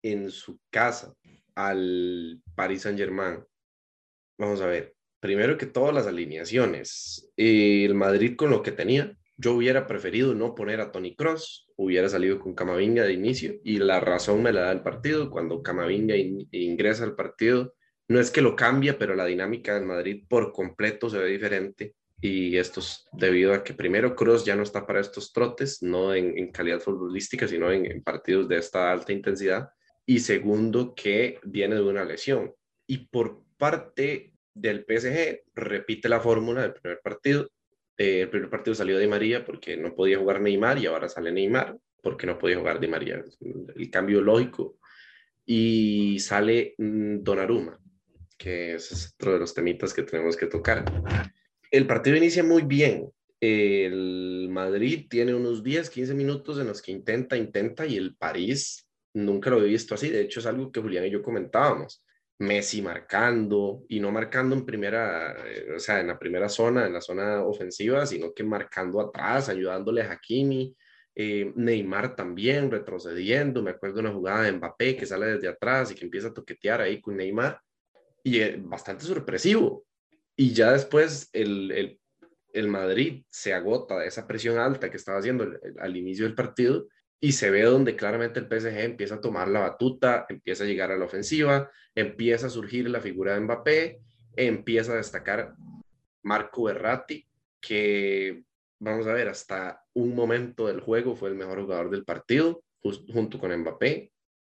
[0.01, 1.13] en su casa
[1.55, 3.43] al Paris Saint Germain.
[4.37, 7.31] Vamos a ver, primero que todas las alineaciones.
[7.37, 12.09] El Madrid con lo que tenía, yo hubiera preferido no poner a Tony Cross, hubiera
[12.09, 15.31] salido con Camavinga de inicio y la razón me la da el partido.
[15.31, 17.73] Cuando Camavinga ingresa al partido,
[18.09, 21.95] no es que lo cambie, pero la dinámica del Madrid por completo se ve diferente
[22.21, 26.13] y esto es debido a que primero Cross ya no está para estos trotes, no
[26.13, 29.69] en, calidad futbolística, sino en, partidos de esta alta intensidad,
[30.05, 32.53] y segundo que viene de una lesión.
[32.85, 37.49] Y por parte del PSG, repite la fórmula del primer partido.
[37.97, 41.31] Eh, el primer partido salió de María porque no podía jugar Neymar y ahora sale
[41.31, 43.23] Neymar porque no podía jugar de María.
[43.75, 44.77] El cambio lógico.
[45.45, 47.79] Y sale mm, Donnarumma,
[48.37, 50.85] que es otro de los temitas que tenemos que tocar
[51.71, 53.09] el partido inicia muy bien.
[53.39, 58.87] El Madrid tiene unos 10, 15 minutos en los que intenta, intenta y el París
[59.13, 60.09] nunca lo he visto así.
[60.09, 62.03] De hecho, es algo que Julián y yo comentábamos.
[62.41, 66.93] Messi marcando y no marcando en primera, eh, o sea, en la primera zona, en
[66.93, 70.75] la zona ofensiva, sino que marcando atrás, ayudándole a Hakimi.
[71.13, 73.61] Eh, Neymar también retrocediendo.
[73.61, 76.33] Me acuerdo de una jugada de Mbappé que sale desde atrás y que empieza a
[76.33, 77.59] toquetear ahí con Neymar.
[78.23, 79.85] Y es bastante sorpresivo.
[80.35, 81.99] Y ya después el, el,
[82.53, 85.47] el, Madrid se agota de esa presión alta que estaba haciendo
[85.79, 86.87] al inicio del partido
[87.23, 90.91] y se ve donde claramente el PSG empieza a tomar la batuta, empieza a llegar
[90.91, 94.01] a la ofensiva, empieza a surgir la figura de Mbappé,
[94.35, 95.53] empieza a destacar
[96.23, 97.27] Marco Berratti,
[97.61, 98.43] que
[98.79, 103.37] vamos a ver, hasta un momento del juego fue el mejor jugador del partido, junto
[103.37, 104.11] con Mbappé,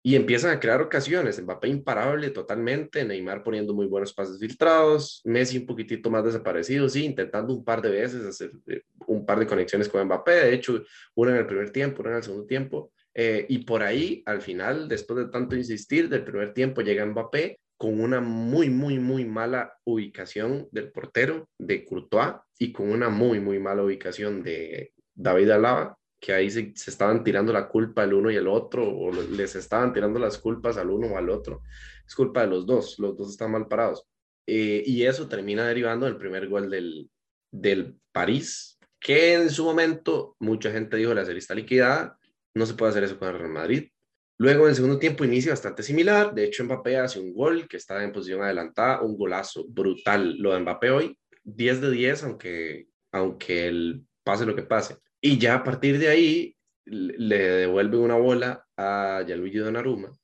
[0.06, 5.58] y empiezan a crear ocasiones, Mbappé imparable totalmente, Neymar poniendo muy buenos pases filtrados, Messi
[5.58, 9.48] un poquitito más desaparecido, sí, intentando un par de veces hacer eh, un par de
[9.48, 10.84] conexiones con Mbappé, de hecho,
[11.16, 14.44] una en el primer tiempo, una en el segundo tiempo, eh, y por ahí, al
[14.44, 19.26] final, después de tanto insistir, del primer tiempo llega Mbappé con una muy, muy, muy
[19.26, 25.50] mala ubicación del portero de Courtois y con una muy, muy mala ubicación de David
[25.50, 29.56] Alaba, que ahí se, estaban tirando la culpa el uno y el otro, o les
[29.56, 31.62] estaban tirando las culpas al uno o al otro.
[32.06, 34.08] Es culpa de los dos, los dos están mal parados.
[34.48, 37.10] Eh, y eso termina derivando del primer gol del,
[37.52, 42.18] del París, que en su momento mucha gente dijo la serie está liquidada,
[42.54, 43.90] no se puede hacer eso con el Real Madrid.
[44.38, 47.78] Luego en el segundo tiempo inicia bastante similar, de hecho Mbappé hace un gol que
[47.78, 52.88] está en posición adelantada, un golazo brutal lo de Mbappé hoy, 10 de 10, aunque,
[53.12, 54.98] aunque el pase lo que pase.
[55.26, 60.16] Y ya a partir de ahí le devuelve una bola a Gianluigi Donnarumma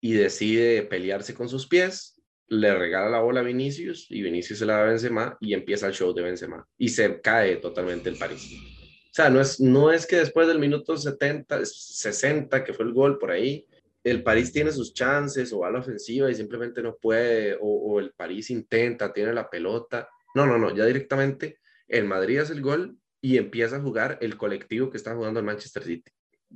[0.00, 4.64] y decide pelearse con sus pies, le regala la bola a Vinicius y Vinicius se
[4.64, 8.16] la da a Benzema y empieza el show de Benzema y se cae totalmente el
[8.16, 8.50] París.
[8.54, 12.94] O sea, no es, no es que después del minuto 70, 60, que fue el
[12.94, 13.66] gol por ahí,
[14.02, 18.00] el París tiene sus chances o va a la ofensiva y simplemente no puede, o,
[18.00, 22.62] el París intenta, tiene la pelota no, no, no, ya directamente el Madrid hace el
[22.62, 26.10] gol y empieza a jugar el colectivo que está jugando el Manchester City.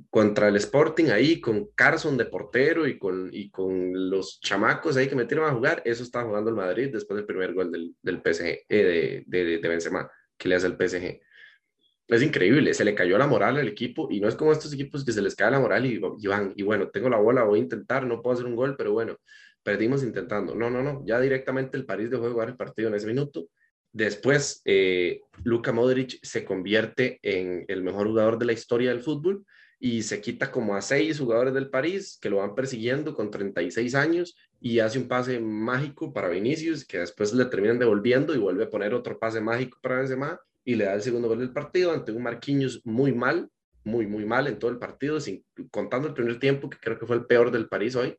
[0.09, 5.07] Contra el Sporting ahí, con Carson de portero y con, y con los chamacos ahí
[5.07, 8.21] que metieron a jugar, eso está jugando el Madrid después del primer gol del, del
[8.21, 11.19] PSG, eh, de, de, Benzema, que le hace el PSG.
[12.07, 15.03] Es increíble, se le cayó la moral al equipo y no es como estos equipos
[15.03, 17.59] que se les cae la moral y, y van, y bueno, tengo la bola, voy
[17.59, 19.17] a intentar, no puedo hacer un gol, pero bueno,
[19.63, 20.55] perdimos intentando.
[20.55, 23.47] No, no, no, ya directamente el París dejó de jugar el partido en ese minuto
[23.93, 29.45] Después, eh, Luka Modric se convierte en el mejor jugador de la historia del fútbol
[29.79, 33.95] y se quita como a seis jugadores del París que lo van persiguiendo con 36
[33.95, 38.65] años y hace un pase mágico para Vinicius que después le terminan devolviendo y vuelve
[38.65, 41.91] a poner otro pase mágico para Benzema y le da el segundo gol del partido
[41.91, 43.49] ante un Marquinhos muy mal,
[43.83, 47.07] muy, muy mal en todo el partido, sin, contando el primer tiempo que creo que
[47.07, 48.15] fue el peor del París hoy.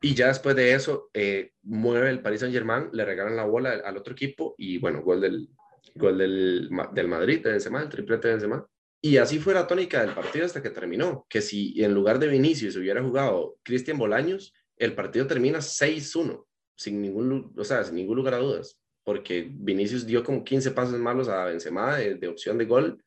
[0.00, 3.96] Y ya después de eso, eh, mueve el Paris Saint-Germain, le regalan la bola al
[3.96, 5.48] otro equipo y bueno, gol del,
[5.94, 8.66] gol del, del Madrid de Benzema, el triplete de Benzema.
[9.00, 12.28] Y así fue la tónica del partido hasta que terminó, que si en lugar de
[12.28, 16.44] Vinicius hubiera jugado Cristian Bolaños, el partido termina 6-1,
[16.76, 20.98] sin ningún, o sea, sin ningún lugar a dudas, porque Vinicius dio como 15 pasos
[20.98, 23.02] malos a Benzema de, de opción de gol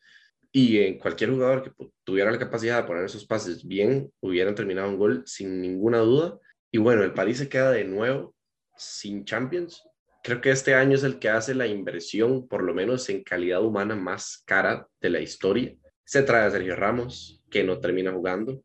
[0.51, 1.71] y en cualquier jugador que
[2.03, 6.37] tuviera la capacidad de poner esos pases bien, hubieran terminado un gol sin ninguna duda
[6.71, 8.33] y bueno, el París se queda de nuevo
[8.77, 9.83] sin Champions.
[10.23, 13.63] Creo que este año es el que hace la inversión, por lo menos en calidad
[13.63, 15.75] humana, más cara de la historia.
[16.05, 18.63] Se trae a Sergio Ramos, que no termina jugando.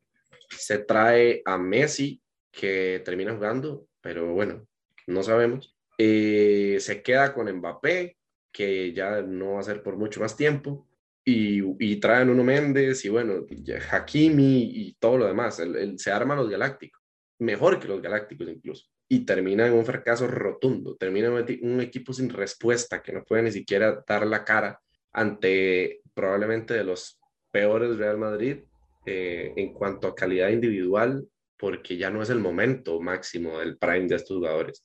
[0.51, 4.66] Se trae a Messi, que termina jugando, pero bueno,
[5.09, 5.77] no sabemos.
[5.99, 8.16] Eh, se queda con Mbappé,
[8.53, 10.87] que ya no va a ser por mucho más tiempo.
[11.25, 13.47] Y, y traen uno Méndez y bueno,
[13.90, 15.61] Hakimi y todo lo demás.
[15.97, 17.06] se arman los galácticos
[17.38, 18.87] mejor que los Galácticos incluso.
[19.09, 23.53] Y termina en un fracaso rotundo, termina un equipo sin respuesta que no puede ni
[23.53, 24.81] siquiera dar la cara
[25.12, 27.20] ante probablemente de los
[27.51, 28.64] peores Real Madrid
[29.07, 34.09] eh, en cuanto a calidad individual, porque ya no es el momento máximo del prime
[34.09, 34.85] de estos jugadores.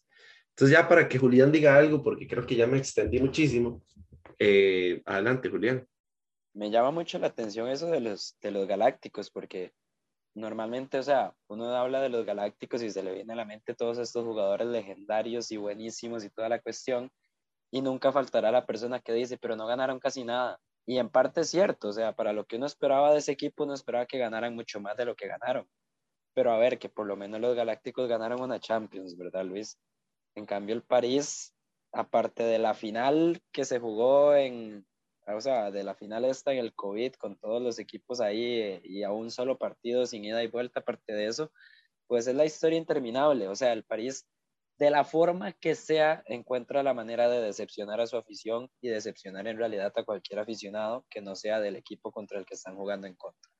[0.50, 3.84] Entonces ya para que Julián diga algo, porque creo que ya me extendí muchísimo,
[4.38, 5.88] eh, adelante Julián.
[6.54, 9.72] Me llama mucho la atención eso de los, de los galácticos, porque
[10.34, 13.76] normalmente, o sea, uno habla de los galácticos y se le viene a la mente
[13.76, 17.12] todos estos jugadores legendarios y buenísimos y toda la cuestión,
[17.72, 20.60] y nunca faltará la persona que dice, pero no ganaron casi nada.
[20.86, 23.64] Y en parte es cierto, o sea, para lo que uno esperaba de ese equipo,
[23.64, 25.68] uno esperaba que ganaran mucho más de lo que ganaron.
[26.34, 29.78] Pero a ver, que por lo menos los galácticos ganaron una Champions, ¿verdad, Luis?
[30.36, 31.54] En cambio, el París,
[31.94, 34.86] aparte de la final que se jugó en,
[35.36, 39.04] o sea, de la final esta en el COVID, con todos los equipos ahí y
[39.04, 41.52] a un solo partido sin ida y vuelta, aparte de eso,
[42.08, 43.48] pues es la historia interminable.
[43.48, 44.28] O sea, el París
[44.82, 49.48] de la forma que sea, encuentra la manera de decepcionar a su afición y decepcionar
[49.48, 53.06] en realidad a cualquier aficionado que no sea del equipo contra el que están jugando
[53.06, 53.52] en contra.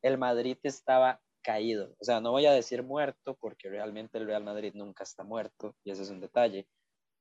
[0.00, 4.42] El Madrid estaba caído, o sea, no voy a decir muerto porque realmente el Real
[4.42, 6.66] Madrid nunca está muerto y ese es un detalle,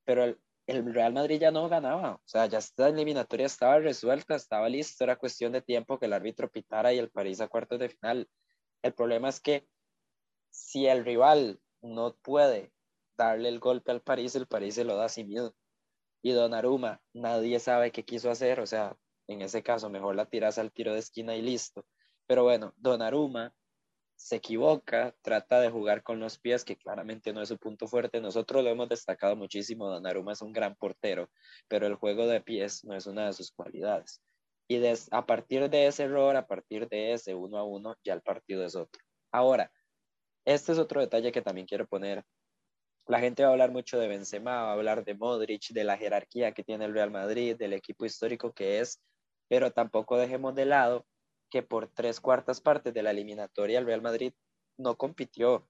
[0.05, 4.35] pero el, el Real Madrid ya no ganaba, o sea, ya esta eliminatoria estaba resuelta,
[4.35, 7.79] estaba listo, era cuestión de tiempo que el árbitro pitara y el París a cuartos
[7.79, 8.29] de final.
[8.81, 9.67] El problema es que
[10.49, 12.71] si el rival no puede
[13.17, 15.55] darle el golpe al París, el París se lo da sin miedo.
[16.21, 18.97] Y Donnarumma, nadie sabe qué quiso hacer, o sea,
[19.27, 21.85] en ese caso mejor la tiras al tiro de esquina y listo.
[22.25, 23.53] Pero bueno, Donnarumma
[24.23, 28.21] se equivoca, trata de jugar con los pies, que claramente no es su punto fuerte.
[28.21, 31.29] Nosotros lo hemos destacado muchísimo, Donnarumma es un gran portero,
[31.67, 34.21] pero el juego de pies no es una de sus cualidades.
[34.69, 34.81] Y
[35.11, 38.63] a partir de ese error, a partir de ese uno a uno, ya el partido
[38.63, 39.03] es otro.
[39.29, 39.73] Ahora,
[40.45, 42.23] este es otro detalle que también quiero poner.
[43.07, 45.97] La gente va a hablar mucho de Benzema, va a hablar de Modric, de la
[45.97, 49.01] jerarquía que tiene el Real Madrid, del equipo histórico que es,
[49.49, 51.05] pero tampoco dejemos de lado
[51.53, 54.33] que por tres cuartas partes de la eliminatoria el Real Madrid
[54.75, 55.69] no compitió.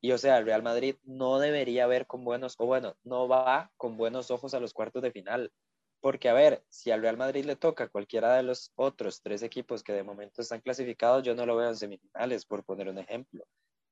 [0.00, 3.72] Y o sea, el Real Madrid no debería ver con buenos, o bueno, no va
[3.76, 5.52] con buenos ojos a los cuartos de final.
[6.00, 9.82] Porque a ver, si al Real Madrid le toca cualquiera de los otros tres equipos
[9.82, 13.44] que de momento están clasificados, yo no lo veo en semifinales, por poner un ejemplo.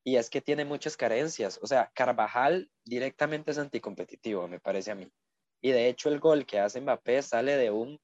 [0.05, 1.59] Y es que tiene muchas carencias.
[1.63, 5.11] O sea, Carvajal directamente es anticompetitivo, me parece a mí.
[5.61, 7.99] Y de hecho el gol que hace Mbappé sale de un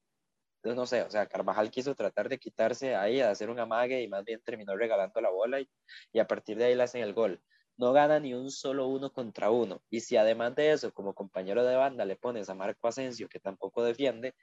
[0.63, 3.99] entonces, no sé, o sea, Carvajal quiso tratar de quitarse ahí, de hacer un amague
[4.03, 7.13] y más bien terminó regalando la bola y, a partir de ahí le hacen el
[7.15, 7.41] gol.
[7.77, 9.81] No gana ni un solo uno contra uno.
[9.89, 13.39] Y si además de eso, como compañero de banda, le pones a Marco Asensio, que
[13.39, 14.35] tampoco defiende,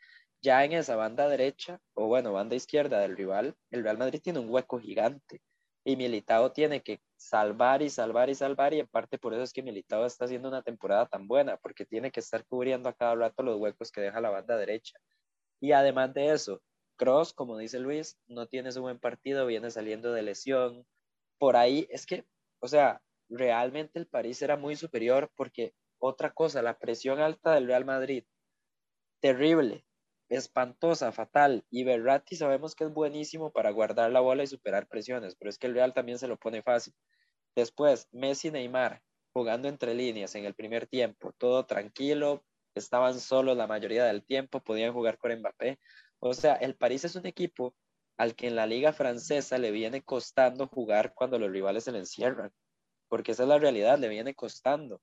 [0.43, 4.41] ya en esa banda derecha, o bueno, banda izquierda del rival, el Real Madrid tiene
[4.41, 5.41] un hueco gigante.
[5.85, 9.53] Y Militao tiene que salvar y salvar y salvar, y en parte por eso es
[9.53, 13.15] que Militao está haciendo una temporada tan buena, porque tiene que estar cubriendo a cada
[13.15, 14.99] rato los huecos que deja la banda derecha.
[15.61, 16.63] Y además de eso,
[16.97, 20.87] Cross, como dice Luis, no tiene su buen partido, viene saliendo de lesión.
[21.39, 22.27] Por ahí es que,
[22.61, 27.67] o sea, realmente el París era muy superior porque otra cosa, la presión alta del
[27.67, 28.25] Real Madrid,
[29.21, 29.85] terrible,
[30.29, 31.65] espantosa, fatal.
[31.71, 35.59] Y Berratti sabemos que es buenísimo para guardar la bola y superar presiones, pero es
[35.59, 36.95] que el Real también se lo pone fácil.
[37.55, 42.45] Después, Messi Neymar jugando entre líneas en el primer tiempo, todo tranquilo,
[42.79, 45.79] estaban solos la mayoría del tiempo, podían jugar con Mbappé.
[46.21, 47.75] O sea, el París es un equipo
[48.17, 51.99] al que en la liga francesa le viene costando jugar cuando los rivales se le
[51.99, 52.53] encierran,
[53.09, 55.01] porque esa es la realidad, le viene costando.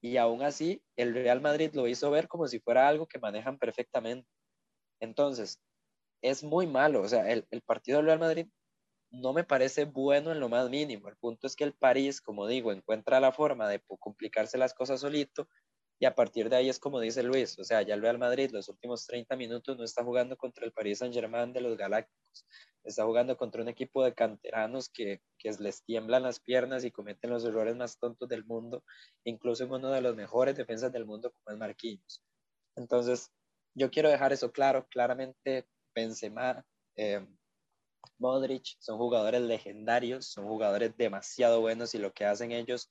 [0.00, 3.58] Y aún así, el Real Madrid lo hizo ver como si fuera algo que manejan
[3.58, 4.28] perfectamente.
[5.00, 5.60] Entonces,
[6.22, 8.46] es muy malo, o sea, el, el partido del Real Madrid
[9.10, 11.08] no me parece bueno en lo más mínimo.
[11.08, 15.00] El punto es que el París, como digo, encuentra la forma de complicarse las cosas
[15.00, 15.48] solito
[15.98, 18.50] y a partir de ahí es como dice Luis, o sea, ya el Real Madrid
[18.52, 22.46] los últimos 30 minutos no está jugando contra el Paris Saint-Germain de los Galácticos,
[22.84, 27.30] está jugando contra un equipo de canteranos que, que les tiemblan las piernas y cometen
[27.30, 28.84] los errores más tontos del mundo,
[29.24, 32.22] incluso en uno de los mejores defensas del mundo como es Marquinhos.
[32.76, 33.32] Entonces,
[33.74, 36.64] yo quiero dejar eso claro, claramente Benzema,
[36.96, 37.26] eh,
[38.18, 42.90] Modric son jugadores legendarios, son jugadores demasiado buenos y lo que hacen ellos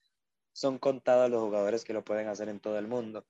[0.58, 3.28] son contados los jugadores que lo pueden hacer en todo el mundo.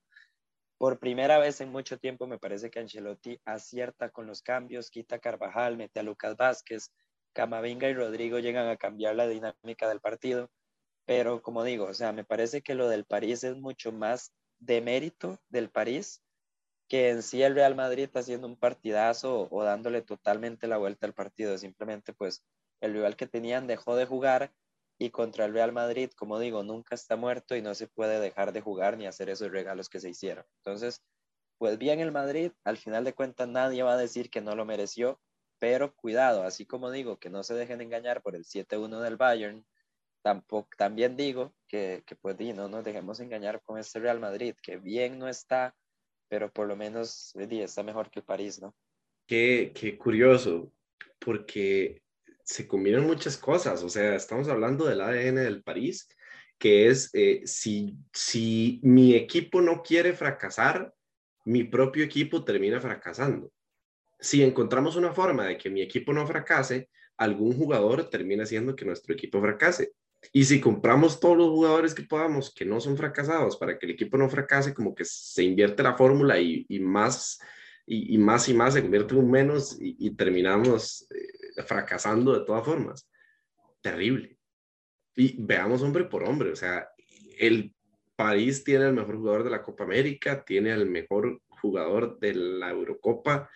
[0.78, 5.16] Por primera vez en mucho tiempo me parece que Ancelotti acierta con los cambios, quita
[5.16, 6.90] a Carvajal, mete a Lucas Vázquez,
[7.34, 10.50] Camavinga y Rodrigo llegan a cambiar la dinámica del partido,
[11.04, 14.80] pero como digo, o sea, me parece que lo del París es mucho más de
[14.80, 16.22] mérito del París
[16.88, 21.06] que en sí el Real Madrid está haciendo un partidazo o dándole totalmente la vuelta
[21.06, 22.42] al partido, simplemente pues
[22.80, 24.50] el rival que tenían dejó de jugar
[24.98, 28.52] y contra el Real Madrid, como digo, nunca está muerto y no se puede dejar
[28.52, 30.44] de jugar ni hacer esos regalos que se hicieron.
[30.58, 31.02] Entonces,
[31.56, 34.64] pues bien el Madrid, al final de cuentas nadie va a decir que no lo
[34.64, 35.20] mereció,
[35.58, 39.64] pero cuidado, así como digo que no se dejen engañar por el 7-1 del Bayern,
[40.22, 44.76] tampoco, también digo que, que pues no nos dejemos engañar con este Real Madrid, que
[44.76, 45.76] bien no está,
[46.28, 48.74] pero por lo menos está mejor que París, ¿no?
[49.26, 50.72] Qué, qué curioso,
[51.18, 52.02] porque
[52.48, 56.08] se combinan muchas cosas, o sea, estamos hablando del ADN del París,
[56.56, 60.94] que es eh, si, si mi equipo no quiere fracasar,
[61.44, 63.52] mi propio equipo termina fracasando.
[64.18, 66.88] Si encontramos una forma de que mi equipo no fracase,
[67.18, 69.92] algún jugador termina haciendo que nuestro equipo fracase.
[70.32, 73.92] Y si compramos todos los jugadores que podamos que no son fracasados para que el
[73.92, 77.38] equipo no fracase, como que se invierte la fórmula y, más
[77.90, 82.64] y, más y más se convierte en un menos y, terminamos eh, fracasando de todas
[82.64, 83.08] formas.
[83.80, 84.36] Terrible.
[85.16, 86.88] Y veamos hombre por hombre, o sea,
[87.38, 87.74] el
[88.14, 92.70] París tiene el mejor jugador de la Copa América, tiene el mejor jugador de la
[92.70, 93.48] Eurocopa,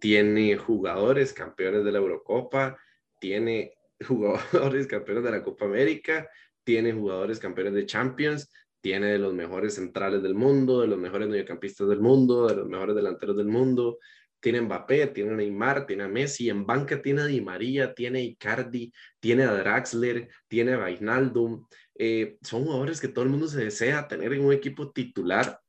[0.00, 2.78] tiene jugadores campeones de la Eurocopa,
[3.20, 6.28] tiene jugadores campeones de la Copa América,
[6.64, 8.50] tiene jugadores campeones de Champions,
[8.80, 12.68] tiene de los mejores centrales del mundo, de los mejores mediocampistas del mundo, de los
[12.68, 13.98] mejores delanteros del mundo.
[14.40, 18.22] Tiene Mbappé, tiene Neymar, tiene a Messi, en banca tiene a Di María, tiene a
[18.22, 21.66] Icardi, tiene a Draxler, tiene a Wijnaldum.
[21.96, 25.60] Eh, son jugadores que todo el mundo se desea tener en un equipo titular.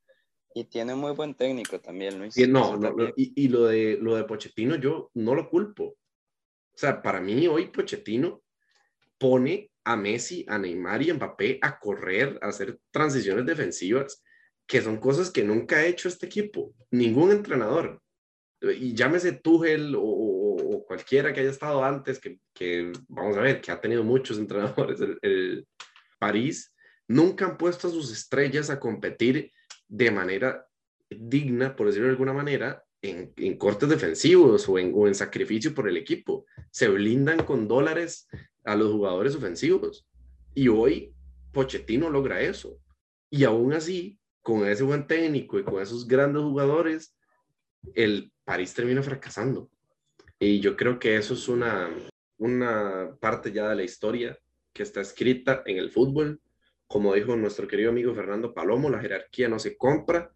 [0.54, 2.36] Y tiene muy buen técnico también, Luis.
[2.36, 5.84] Y, no, no, y, y, lo, de, lo de Pochettino yo no lo culpo.
[5.84, 8.42] O sea, para mí hoy Pochettino
[9.18, 14.22] pone a Messi, a Neymar y a Mbappé a correr, a hacer transiciones defensivas,
[14.66, 18.00] que son cosas que nunca ha hecho este equipo, ningún entrenador.
[18.62, 23.80] Y llámese Tuchel o, cualquiera que haya estado antes, que, vamos a ver, que ha
[23.80, 25.66] tenido muchos entrenadores, el, el,
[26.18, 26.74] París,
[27.08, 29.50] nunca han puesto a sus estrellas a competir
[29.88, 30.66] de manera
[31.08, 35.74] digna, por decirlo de alguna manera, en, en cortes defensivos o en, o en sacrificio
[35.74, 36.44] por el equipo.
[36.70, 38.28] Se blindan con dólares
[38.64, 40.06] a los jugadores ofensivos.
[40.54, 41.14] Y hoy
[41.52, 42.78] Pochettino logra eso.
[43.30, 47.16] Y aún así, con ese buen técnico y con esos grandes jugadores,
[47.94, 49.70] el París termina fracasando.
[50.38, 51.90] Y yo creo que eso es una,
[52.38, 54.38] una parte ya de la historia
[54.72, 56.40] que está escrita en el fútbol.
[56.86, 60.32] Como dijo nuestro querido amigo Fernando Palomo, la jerarquía no se compra.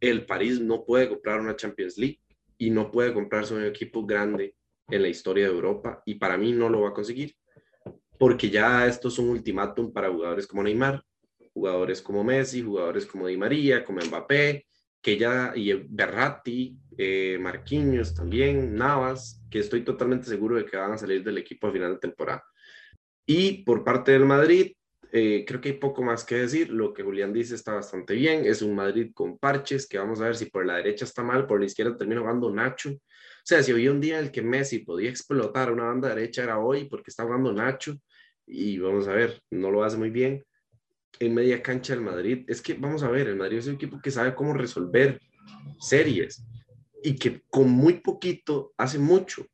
[0.00, 2.20] El París no puede comprar una Champions League
[2.58, 4.56] y no puede comprarse un equipo grande
[4.88, 7.36] en la historia de Europa y para mí no lo va a conseguir
[8.22, 11.02] porque ya esto es un ultimátum para jugadores como Neymar,
[11.52, 14.64] jugadores como Messi, jugadores como Di María, como Mbappé,
[15.02, 20.92] que ya, y Berratti, eh, Marquinhos también, Navas, que estoy totalmente seguro de que van
[20.92, 22.44] a salir del equipo a final de temporada.
[23.26, 24.70] Y por parte del Madrid,
[25.10, 26.70] eh, creo que hay poco más que decir.
[26.70, 28.46] Lo que Julián dice está bastante bien.
[28.46, 31.48] Es un Madrid con parches, que vamos a ver si por la derecha está mal,
[31.48, 32.96] por la izquierda termina jugando Nacho.
[33.42, 36.44] O sea, si había un día en el que Messi podía explotar una banda derecha
[36.44, 37.98] era hoy porque está jugando Nacho
[38.46, 40.44] y vamos a ver, no lo hace muy bien.
[41.18, 44.00] En media cancha del Madrid, es que vamos a ver, el Madrid es un equipo
[44.00, 45.20] que sabe cómo resolver
[45.80, 46.44] series
[47.02, 49.44] y que con muy poquito hace mucho.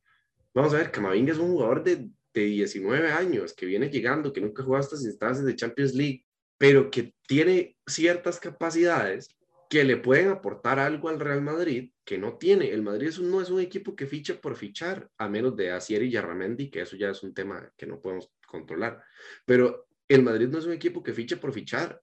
[0.52, 4.42] Vamos a ver, Camavinga es un jugador de, de 19 años que viene llegando, que
[4.42, 6.24] nunca jugó estas instancias de Champions League,
[6.58, 9.30] pero que tiene ciertas capacidades
[9.68, 12.70] que le pueden aportar algo al Real Madrid que no tiene.
[12.70, 16.02] El Madrid es no es un equipo que ficha por fichar, a menos de Asier
[16.02, 19.02] y Yarramendi, que eso ya es un tema que no podemos controlar.
[19.44, 22.00] Pero el Madrid no es un equipo que ficha por fichar.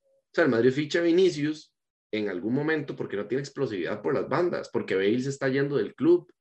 [0.00, 1.74] O sea, el Madrid ficha a Vinicius
[2.12, 5.76] en algún momento porque no tiene explosividad por las bandas, porque Bale se está yendo
[5.76, 6.32] del club.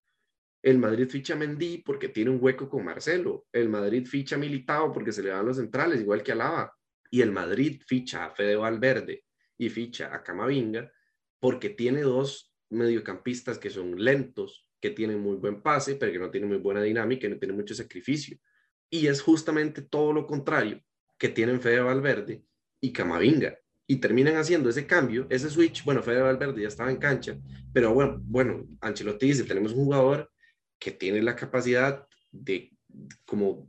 [0.61, 3.47] El Madrid ficha a Mendy porque tiene un hueco con Marcelo.
[3.51, 6.73] El Madrid ficha a Militao porque se le dan los centrales, igual que a Lava.
[7.09, 9.23] Y el Madrid ficha a Fede Valverde
[9.57, 10.91] y ficha a Camavinga
[11.39, 16.29] porque tiene dos mediocampistas que son lentos, que tienen muy buen pase, pero que no
[16.29, 18.37] tienen muy buena dinámica y no tienen mucho sacrificio.
[18.89, 20.81] Y es justamente todo lo contrario
[21.17, 22.43] que tienen Fede Valverde
[22.79, 23.57] y Camavinga.
[23.87, 25.83] Y terminan haciendo ese cambio, ese switch.
[25.83, 27.37] Bueno, Fede Valverde ya estaba en cancha,
[27.73, 30.29] pero bueno, bueno, Ancelotti dice, tenemos un jugador
[30.77, 32.71] que tiene la capacidad de
[33.25, 33.67] como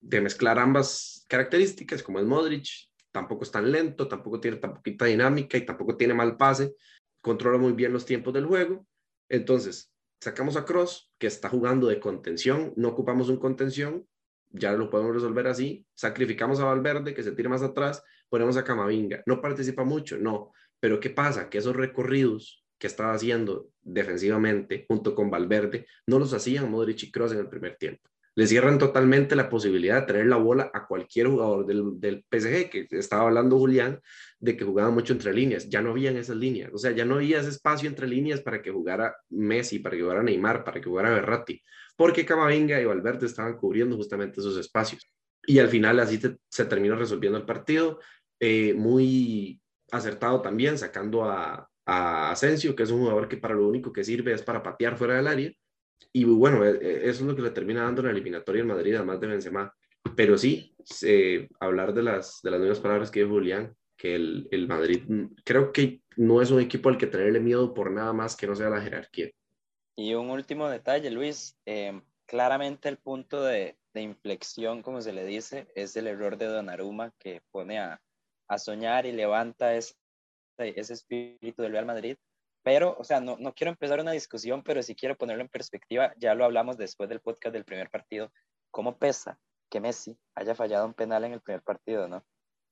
[0.00, 2.68] de mezclar ambas características, como es Modric,
[3.16, 6.74] tampoco es tan lento, tampoco tiene tan poquita dinámica y tampoco tiene mal pase,
[7.22, 8.86] controla muy bien los tiempos del juego.
[9.30, 9.90] Entonces,
[10.20, 14.06] sacamos a Cross, que está jugando de contención, no ocupamos un contención,
[14.50, 15.86] ya lo podemos resolver así.
[15.94, 19.22] Sacrificamos a Valverde, que se tira más atrás, ponemos a Camavinga.
[19.24, 20.52] No participa mucho, no.
[20.78, 21.48] Pero ¿qué pasa?
[21.48, 27.10] Que esos recorridos que estaba haciendo defensivamente junto con Valverde no los hacían Modric y
[27.10, 28.10] Kroos en el primer tiempo.
[28.36, 32.70] Le cierran totalmente la posibilidad de tener la bola a cualquier jugador del, del PSG,
[32.70, 34.00] que estaba hablando Julián,
[34.38, 35.68] de que jugaba mucho entre líneas.
[35.68, 36.70] Ya no había esas líneas.
[36.72, 40.02] O sea, ya no había ese espacio entre líneas para que jugara Messi, para que
[40.02, 41.60] jugara Neymar, para que jugara Berratti
[41.96, 45.10] porque Camavinga y Valverde estaban cubriendo justamente esos espacios.
[45.46, 48.00] Y al final así se terminó resolviendo el partido,
[48.38, 49.60] eh, muy
[49.90, 54.04] acertado también, sacando a, a Asensio, que es un jugador que para lo único que
[54.04, 55.52] sirve es para patear fuera del área.
[56.12, 58.94] Y bueno, e, e, eso es lo que le termina dando la eliminatoria en Madrid,
[58.94, 59.74] además de Benzema.
[60.14, 60.74] Pero sí,
[61.60, 65.02] hablar de las, de las nuevas palabras que dijo Julián, que el, el Madrid
[65.44, 68.54] creo que no es un equipo al que tenerle miedo por nada más que no
[68.54, 69.30] sea la jerarquía.
[69.96, 75.24] Y un último detalle, Luis, eh, claramente el punto de, de, inflexión, como se le
[75.24, 78.02] dice, es el error de Donnarumma que pone a,
[78.48, 79.94] a soñar y levanta ese,
[80.58, 82.16] ese espíritu del Real Madrid.
[82.66, 86.12] Pero, o sea, no, no quiero empezar una discusión, pero sí quiero ponerlo en perspectiva.
[86.18, 88.32] Ya lo hablamos después del podcast del primer partido.
[88.72, 89.38] ¿Cómo pesa
[89.70, 92.24] que Messi haya fallado un penal en el primer partido, no?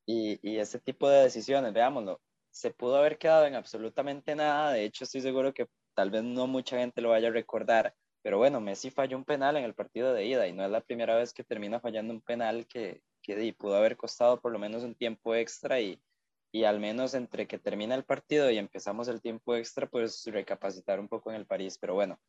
[0.05, 2.21] y, y ese tipo de decisiones, veámoslo,
[2.51, 4.73] se pudo haber quedado en absolutamente nada.
[4.73, 8.39] De hecho, estoy seguro que tal vez no mucha gente lo vaya a recordar, pero
[8.39, 11.15] bueno, Messi falló un penal en el partido de ida y no es la primera
[11.15, 14.97] vez que termina fallando un penal que, que pudo haber costado por lo menos un
[14.97, 16.01] tiempo extra y,
[16.55, 21.01] y al menos entre que termina el partido y empezamos el tiempo extra, pues recapacitar
[21.01, 21.79] un poco en el París.
[21.81, 22.21] Pero bueno,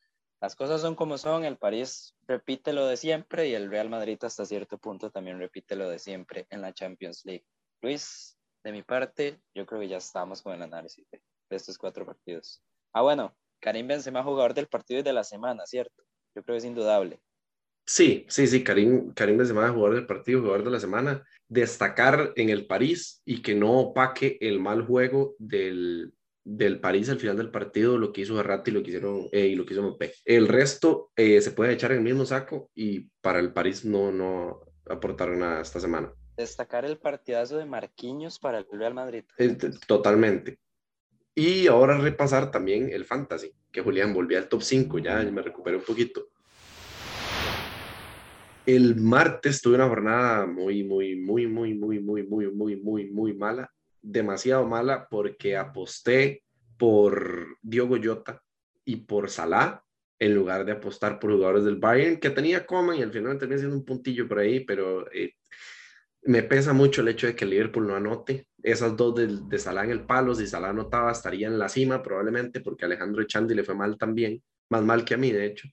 [0.41, 4.17] las cosas son como son, el París repite lo de siempre y el Real Madrid
[4.23, 7.45] hasta cierto punto también repite lo de siempre en la Champions League.
[7.83, 11.21] Luis, de mi parte, yo creo que ya estamos con el análisis de,
[11.51, 12.63] estos cuatro partidos.
[12.93, 16.01] Ah, bueno, Karim Benzema jugador del partido y de la semana, ¿cierto?
[16.33, 17.21] Yo creo que es indudable.
[17.85, 21.23] Sí, sí, sí, Karim, Karim Benzema, jugador del partido, jugador de la semana.
[21.47, 26.13] Destacar en el París y que no opaque el mal juego del,
[26.43, 29.55] del París al final del partido, lo que hizo Verratti lo que hicieron eh, y
[29.55, 30.13] lo que hizo Mbappé.
[30.25, 34.11] El resto eh, se puede echar en el mismo saco y para el París no,
[34.11, 36.13] no aportaron nada esta semana.
[36.37, 39.23] Destacar el partidazo de Marquinhos para el Real Madrid.
[39.87, 40.59] totalmente.
[41.33, 45.77] Y ahora repasar también el fantasy, que Julián volvió al top 5, ya me recuperé
[45.77, 46.29] un poquito.
[48.65, 53.33] El martes tuve una jornada muy, muy, muy, muy, muy, muy, muy, muy, muy, muy
[53.33, 53.71] mala.
[54.01, 56.43] Demasiado mala porque aposté
[56.77, 58.41] por Diogo Jota
[58.83, 59.83] y por Salah
[60.17, 63.59] en lugar de apostar por jugadores del Bayern que tenía coma y al final terminé
[63.59, 65.33] siendo un puntillo por ahí, pero eh,
[66.23, 68.47] me pesa mucho el hecho de que Liverpool no anote.
[68.63, 72.01] Esas dos de, de Salah en el palo, si Salah anotaba, estaría en la cima
[72.01, 75.67] probablemente, porque Alejandro Echandi le fue mal también, más mal que a mí, de hecho.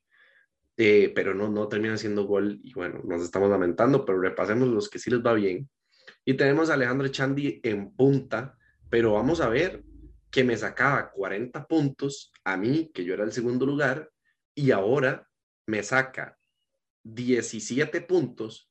[0.76, 4.88] Eh, pero no, no termina siendo gol y bueno, nos estamos lamentando, pero repasemos los
[4.88, 5.68] que sí les va bien.
[6.24, 8.56] Y tenemos a Alejandro Echandi en punta,
[8.88, 9.82] pero vamos a ver
[10.30, 14.10] que me sacaba 40 puntos a mí, que yo era el segundo lugar,
[14.54, 15.28] y ahora
[15.66, 16.38] me saca
[17.04, 18.70] 17 puntos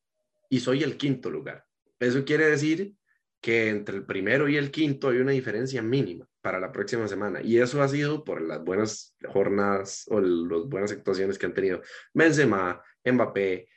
[0.50, 1.66] y soy el quinto lugar.
[2.00, 2.96] Eso quiere decir
[3.42, 7.42] que entre el primero y el quinto hay una diferencia mínima para la próxima semana.
[7.42, 11.82] Y eso ha sido por las buenas jornadas o las buenas actuaciones que han tenido
[12.14, 13.68] Benzema, Mbappé,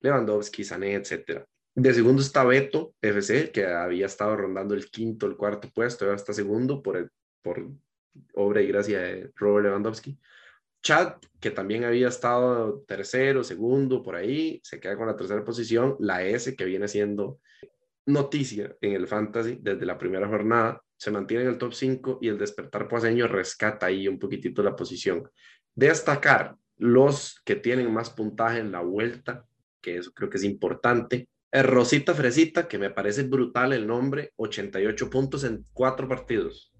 [0.00, 1.44] Lewandowski, Sané, etc.
[1.74, 6.16] De segundo está Beto FC, que había estado rondando el quinto, el cuarto puesto, ahora
[6.16, 7.10] está segundo por,
[7.42, 7.70] por
[8.34, 10.18] obra y gracia de Robert Lewandowski.
[10.82, 15.96] Chad, que también había estado tercero, segundo, por ahí, se queda con la tercera posición.
[16.00, 17.38] La S, que viene siendo
[18.06, 22.28] noticia en el fantasy desde la primera jornada, se mantiene en el top 5 y
[22.28, 25.28] el despertar poseño rescata ahí un poquitito la posición.
[25.74, 29.44] Destacar los que tienen más puntaje en la vuelta,
[29.80, 31.28] que eso creo que es importante.
[31.52, 36.72] Rosita Fresita, que me parece brutal el nombre, 88 puntos en cuatro partidos.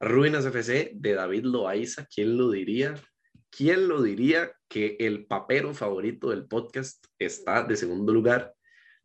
[0.00, 2.94] Ruinas FC de David Loaiza, ¿quién lo diría?
[3.50, 8.54] ¿Quién lo diría que el papero favorito del podcast está de segundo lugar?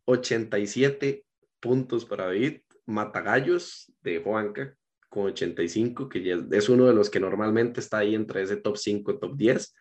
[0.04, 1.23] 87
[1.64, 2.60] puntos para David.
[2.84, 4.76] Matagallos de Juanca
[5.08, 9.18] con 85, que es uno de los que normalmente está ahí entre ese top 5,
[9.18, 9.74] top 10.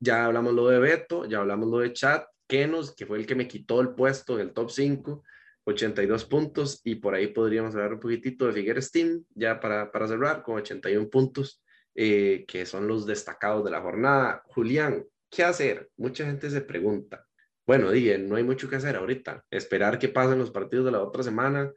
[0.00, 3.36] Ya hablamos lo de Beto, ya hablamos lo de Chat, Kenos, que fue el que
[3.36, 5.22] me quitó el puesto en el top 5,
[5.64, 10.08] 82 puntos, y por ahí podríamos hablar un poquitito de Figueres Team, ya para, para
[10.08, 11.62] cerrar, con 81 puntos,
[11.94, 14.42] eh, que son los destacados de la jornada.
[14.46, 15.88] Julián, ¿qué hacer?
[15.96, 17.24] Mucha gente se pregunta,
[17.66, 19.44] bueno, dije, no hay mucho que hacer ahorita.
[19.50, 21.72] Esperar que pasen los partidos de la otra semana.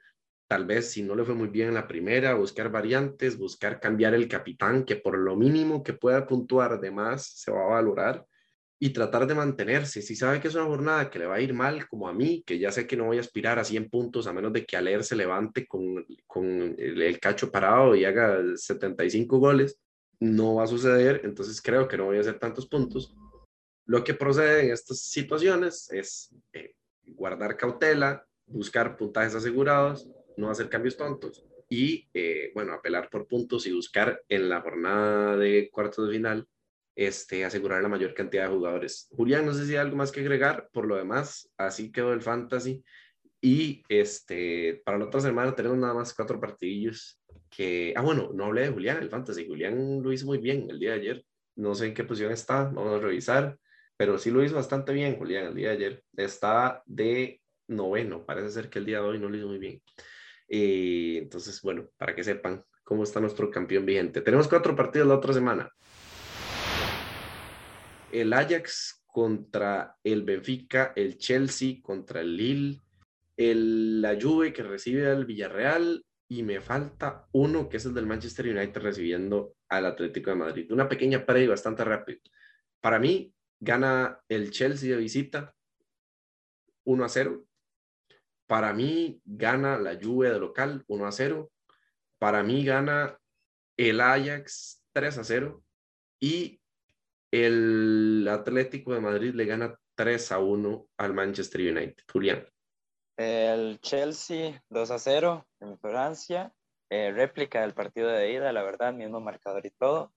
[0.47, 4.13] Tal vez si no le fue muy bien en la primera, buscar variantes, buscar cambiar
[4.13, 8.25] el capitán, que por lo mínimo que pueda puntuar de más se va a valorar
[8.79, 10.01] y tratar de mantenerse.
[10.01, 12.43] Si sabe que es una jornada que le va a ir mal, como a mí,
[12.45, 14.77] que ya sé que no voy a aspirar a 100 puntos a menos de que
[14.77, 19.79] Aler se levante con, con el, cacho parado y haga 75 goles,
[20.19, 21.21] no va a suceder.
[21.23, 23.15] Entonces creo que no voy a hacer tantos puntos
[23.85, 26.75] lo que procede en estas situaciones es eh,
[27.05, 33.65] guardar cautela, buscar puntajes asegurados, no hacer cambios tontos y, eh, bueno, apelar por puntos
[33.65, 36.47] y buscar en la jornada de cuartos de final
[36.95, 39.07] este, asegurar la mayor cantidad de jugadores.
[39.11, 40.69] Julián, no sé si hay algo más que agregar.
[40.71, 42.83] Por lo demás, así quedó el fantasy.
[43.41, 47.19] Y este, para la otra semana tenemos nada más cuatro partidillos
[47.49, 47.93] que...
[47.95, 49.45] Ah, bueno, no hablé de Julián, el fantasy.
[49.45, 51.25] Julián lo hizo muy bien el día de ayer.
[51.55, 53.57] No sé en qué posición está, vamos a revisar
[53.97, 56.03] pero sí lo hizo bastante bien, Julián, el día de ayer.
[56.15, 59.81] Está de noveno, parece ser que el día de hoy no lo hizo muy bien.
[60.47, 64.21] Y entonces, bueno, para que sepan cómo está nuestro campeón vigente.
[64.21, 65.71] Tenemos cuatro partidos la otra semana.
[68.11, 72.81] El Ajax contra el Benfica, el Chelsea contra el Lille,
[73.37, 78.05] el, la Juve que recibe al Villarreal y me falta uno que es el del
[78.05, 80.71] Manchester United recibiendo al Atlético de Madrid.
[80.71, 82.19] Una pequeña previa bastante rápido.
[82.81, 85.55] Para mí, Gana el Chelsea de visita
[86.85, 87.45] 1 a 0.
[88.47, 91.51] Para mí gana la Juve de local 1 a 0.
[92.19, 93.19] Para mí gana
[93.77, 95.63] el Ajax 3 a 0.
[96.19, 96.61] Y
[97.31, 102.03] el Atlético de Madrid le gana 3 a 1 al Manchester United.
[102.11, 102.47] Julián.
[103.17, 106.53] El Chelsea 2 a 0 en Francia.
[106.89, 110.13] Eh, réplica del partido de ida, la verdad, mismo marcador y todo.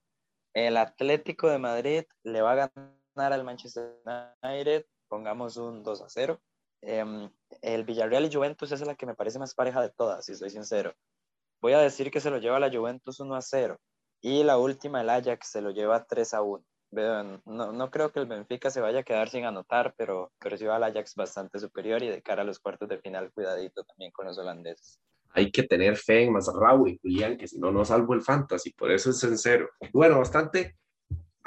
[0.55, 4.00] El Atlético de Madrid le va a ganar al Manchester
[4.42, 6.40] United, pongamos un 2 a 0.
[6.80, 10.34] Em, el Villarreal y Juventus es la que me parece más pareja de todas, si
[10.34, 10.94] soy sincero.
[11.60, 13.78] Voy a decir que se lo lleva la Juventus 1 a 0
[14.20, 16.64] y la última, el Ajax, se lo lleva 3 a 1.
[16.90, 20.64] No, no creo que el Benfica se vaya a quedar sin anotar, pero, pero sí
[20.64, 24.10] va al Ajax bastante superior y de cara a los cuartos de final, cuidadito también
[24.12, 24.98] con los holandeses.
[25.30, 28.72] Hay que tener fe en Mazarrao y Julián, que si no, no salvo el fantasy,
[28.72, 29.68] por eso es sincero.
[29.92, 30.78] Bueno, bastante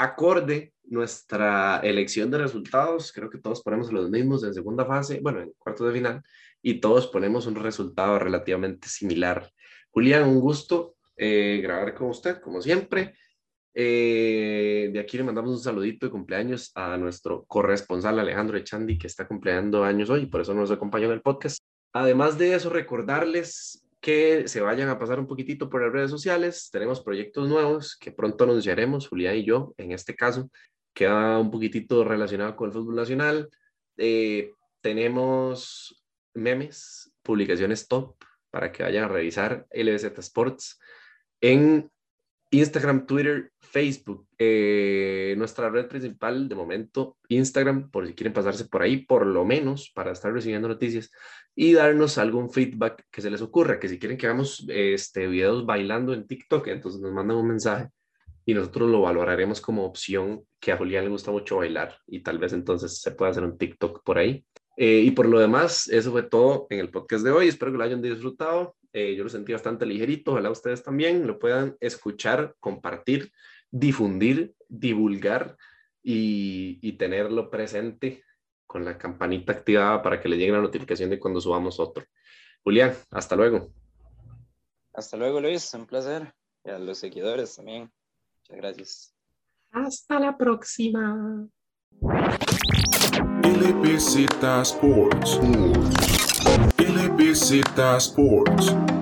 [0.02, 3.12] acorde nuestra elección de resultados.
[3.12, 6.22] Creo que todos ponemos los mismos en segunda fase, bueno, en cuartos de final,
[6.62, 9.50] y todos ponemos un resultado relativamente similar.
[9.92, 13.14] Julián, un gusto eh, grabar con usted, como siempre.
[13.74, 19.08] Eh, de aquí le mandamos un saludito de cumpleaños a nuestro corresponsal Alejandro Echandi, que
[19.08, 21.60] está cumpliendo años hoy, por eso nos acompañó en el podcast.
[21.94, 26.70] Además de eso, recordarles que se vayan a pasar un poquitito por las redes sociales.
[26.72, 30.50] Tenemos proyectos nuevos que pronto anunciaremos, Julián y yo, en este caso,
[30.94, 33.50] queda un poquitito relacionado con el fútbol nacional.
[33.98, 38.16] Eh, tenemos memes, publicaciones top
[38.50, 40.80] para que vayan a revisar LBZ Sports
[41.40, 41.92] en
[42.52, 44.28] Instagram, Twitter, Facebook.
[44.38, 49.46] Eh, nuestra red principal de momento, Instagram, por si quieren pasarse por ahí, por lo
[49.46, 51.10] menos para estar recibiendo noticias
[51.56, 55.66] y darnos algún feedback que se les ocurra, que si quieren que hagamos este, videos
[55.66, 57.90] bailando en TikTok, entonces nos mandan un mensaje
[58.46, 62.38] y nosotros lo valoraremos como opción que a Julián le gusta mucho bailar y tal
[62.38, 64.46] vez entonces se pueda hacer un TikTok por ahí.
[64.78, 67.48] Eh, y por lo demás, eso fue todo en el podcast de hoy.
[67.48, 68.76] Espero que lo hayan disfrutado.
[68.94, 70.32] Eh, yo lo sentí bastante ligerito.
[70.32, 73.32] Ojalá ustedes también lo puedan escuchar, compartir,
[73.70, 75.58] difundir, divulgar
[76.04, 78.24] y, y tenerlo presente
[78.66, 82.06] con la campanita activada para que le llegue la notificación de cuando subamos otro.
[82.64, 83.72] Julián, hasta luego.
[84.94, 85.74] Hasta luego, Luis.
[85.74, 86.34] Un placer.
[86.64, 87.92] Y a los seguidores también.
[88.40, 89.16] Muchas gracias.
[89.72, 91.48] Hasta la próxima.
[93.44, 95.40] LBZ Sports.
[96.98, 99.01] LBZ Sports.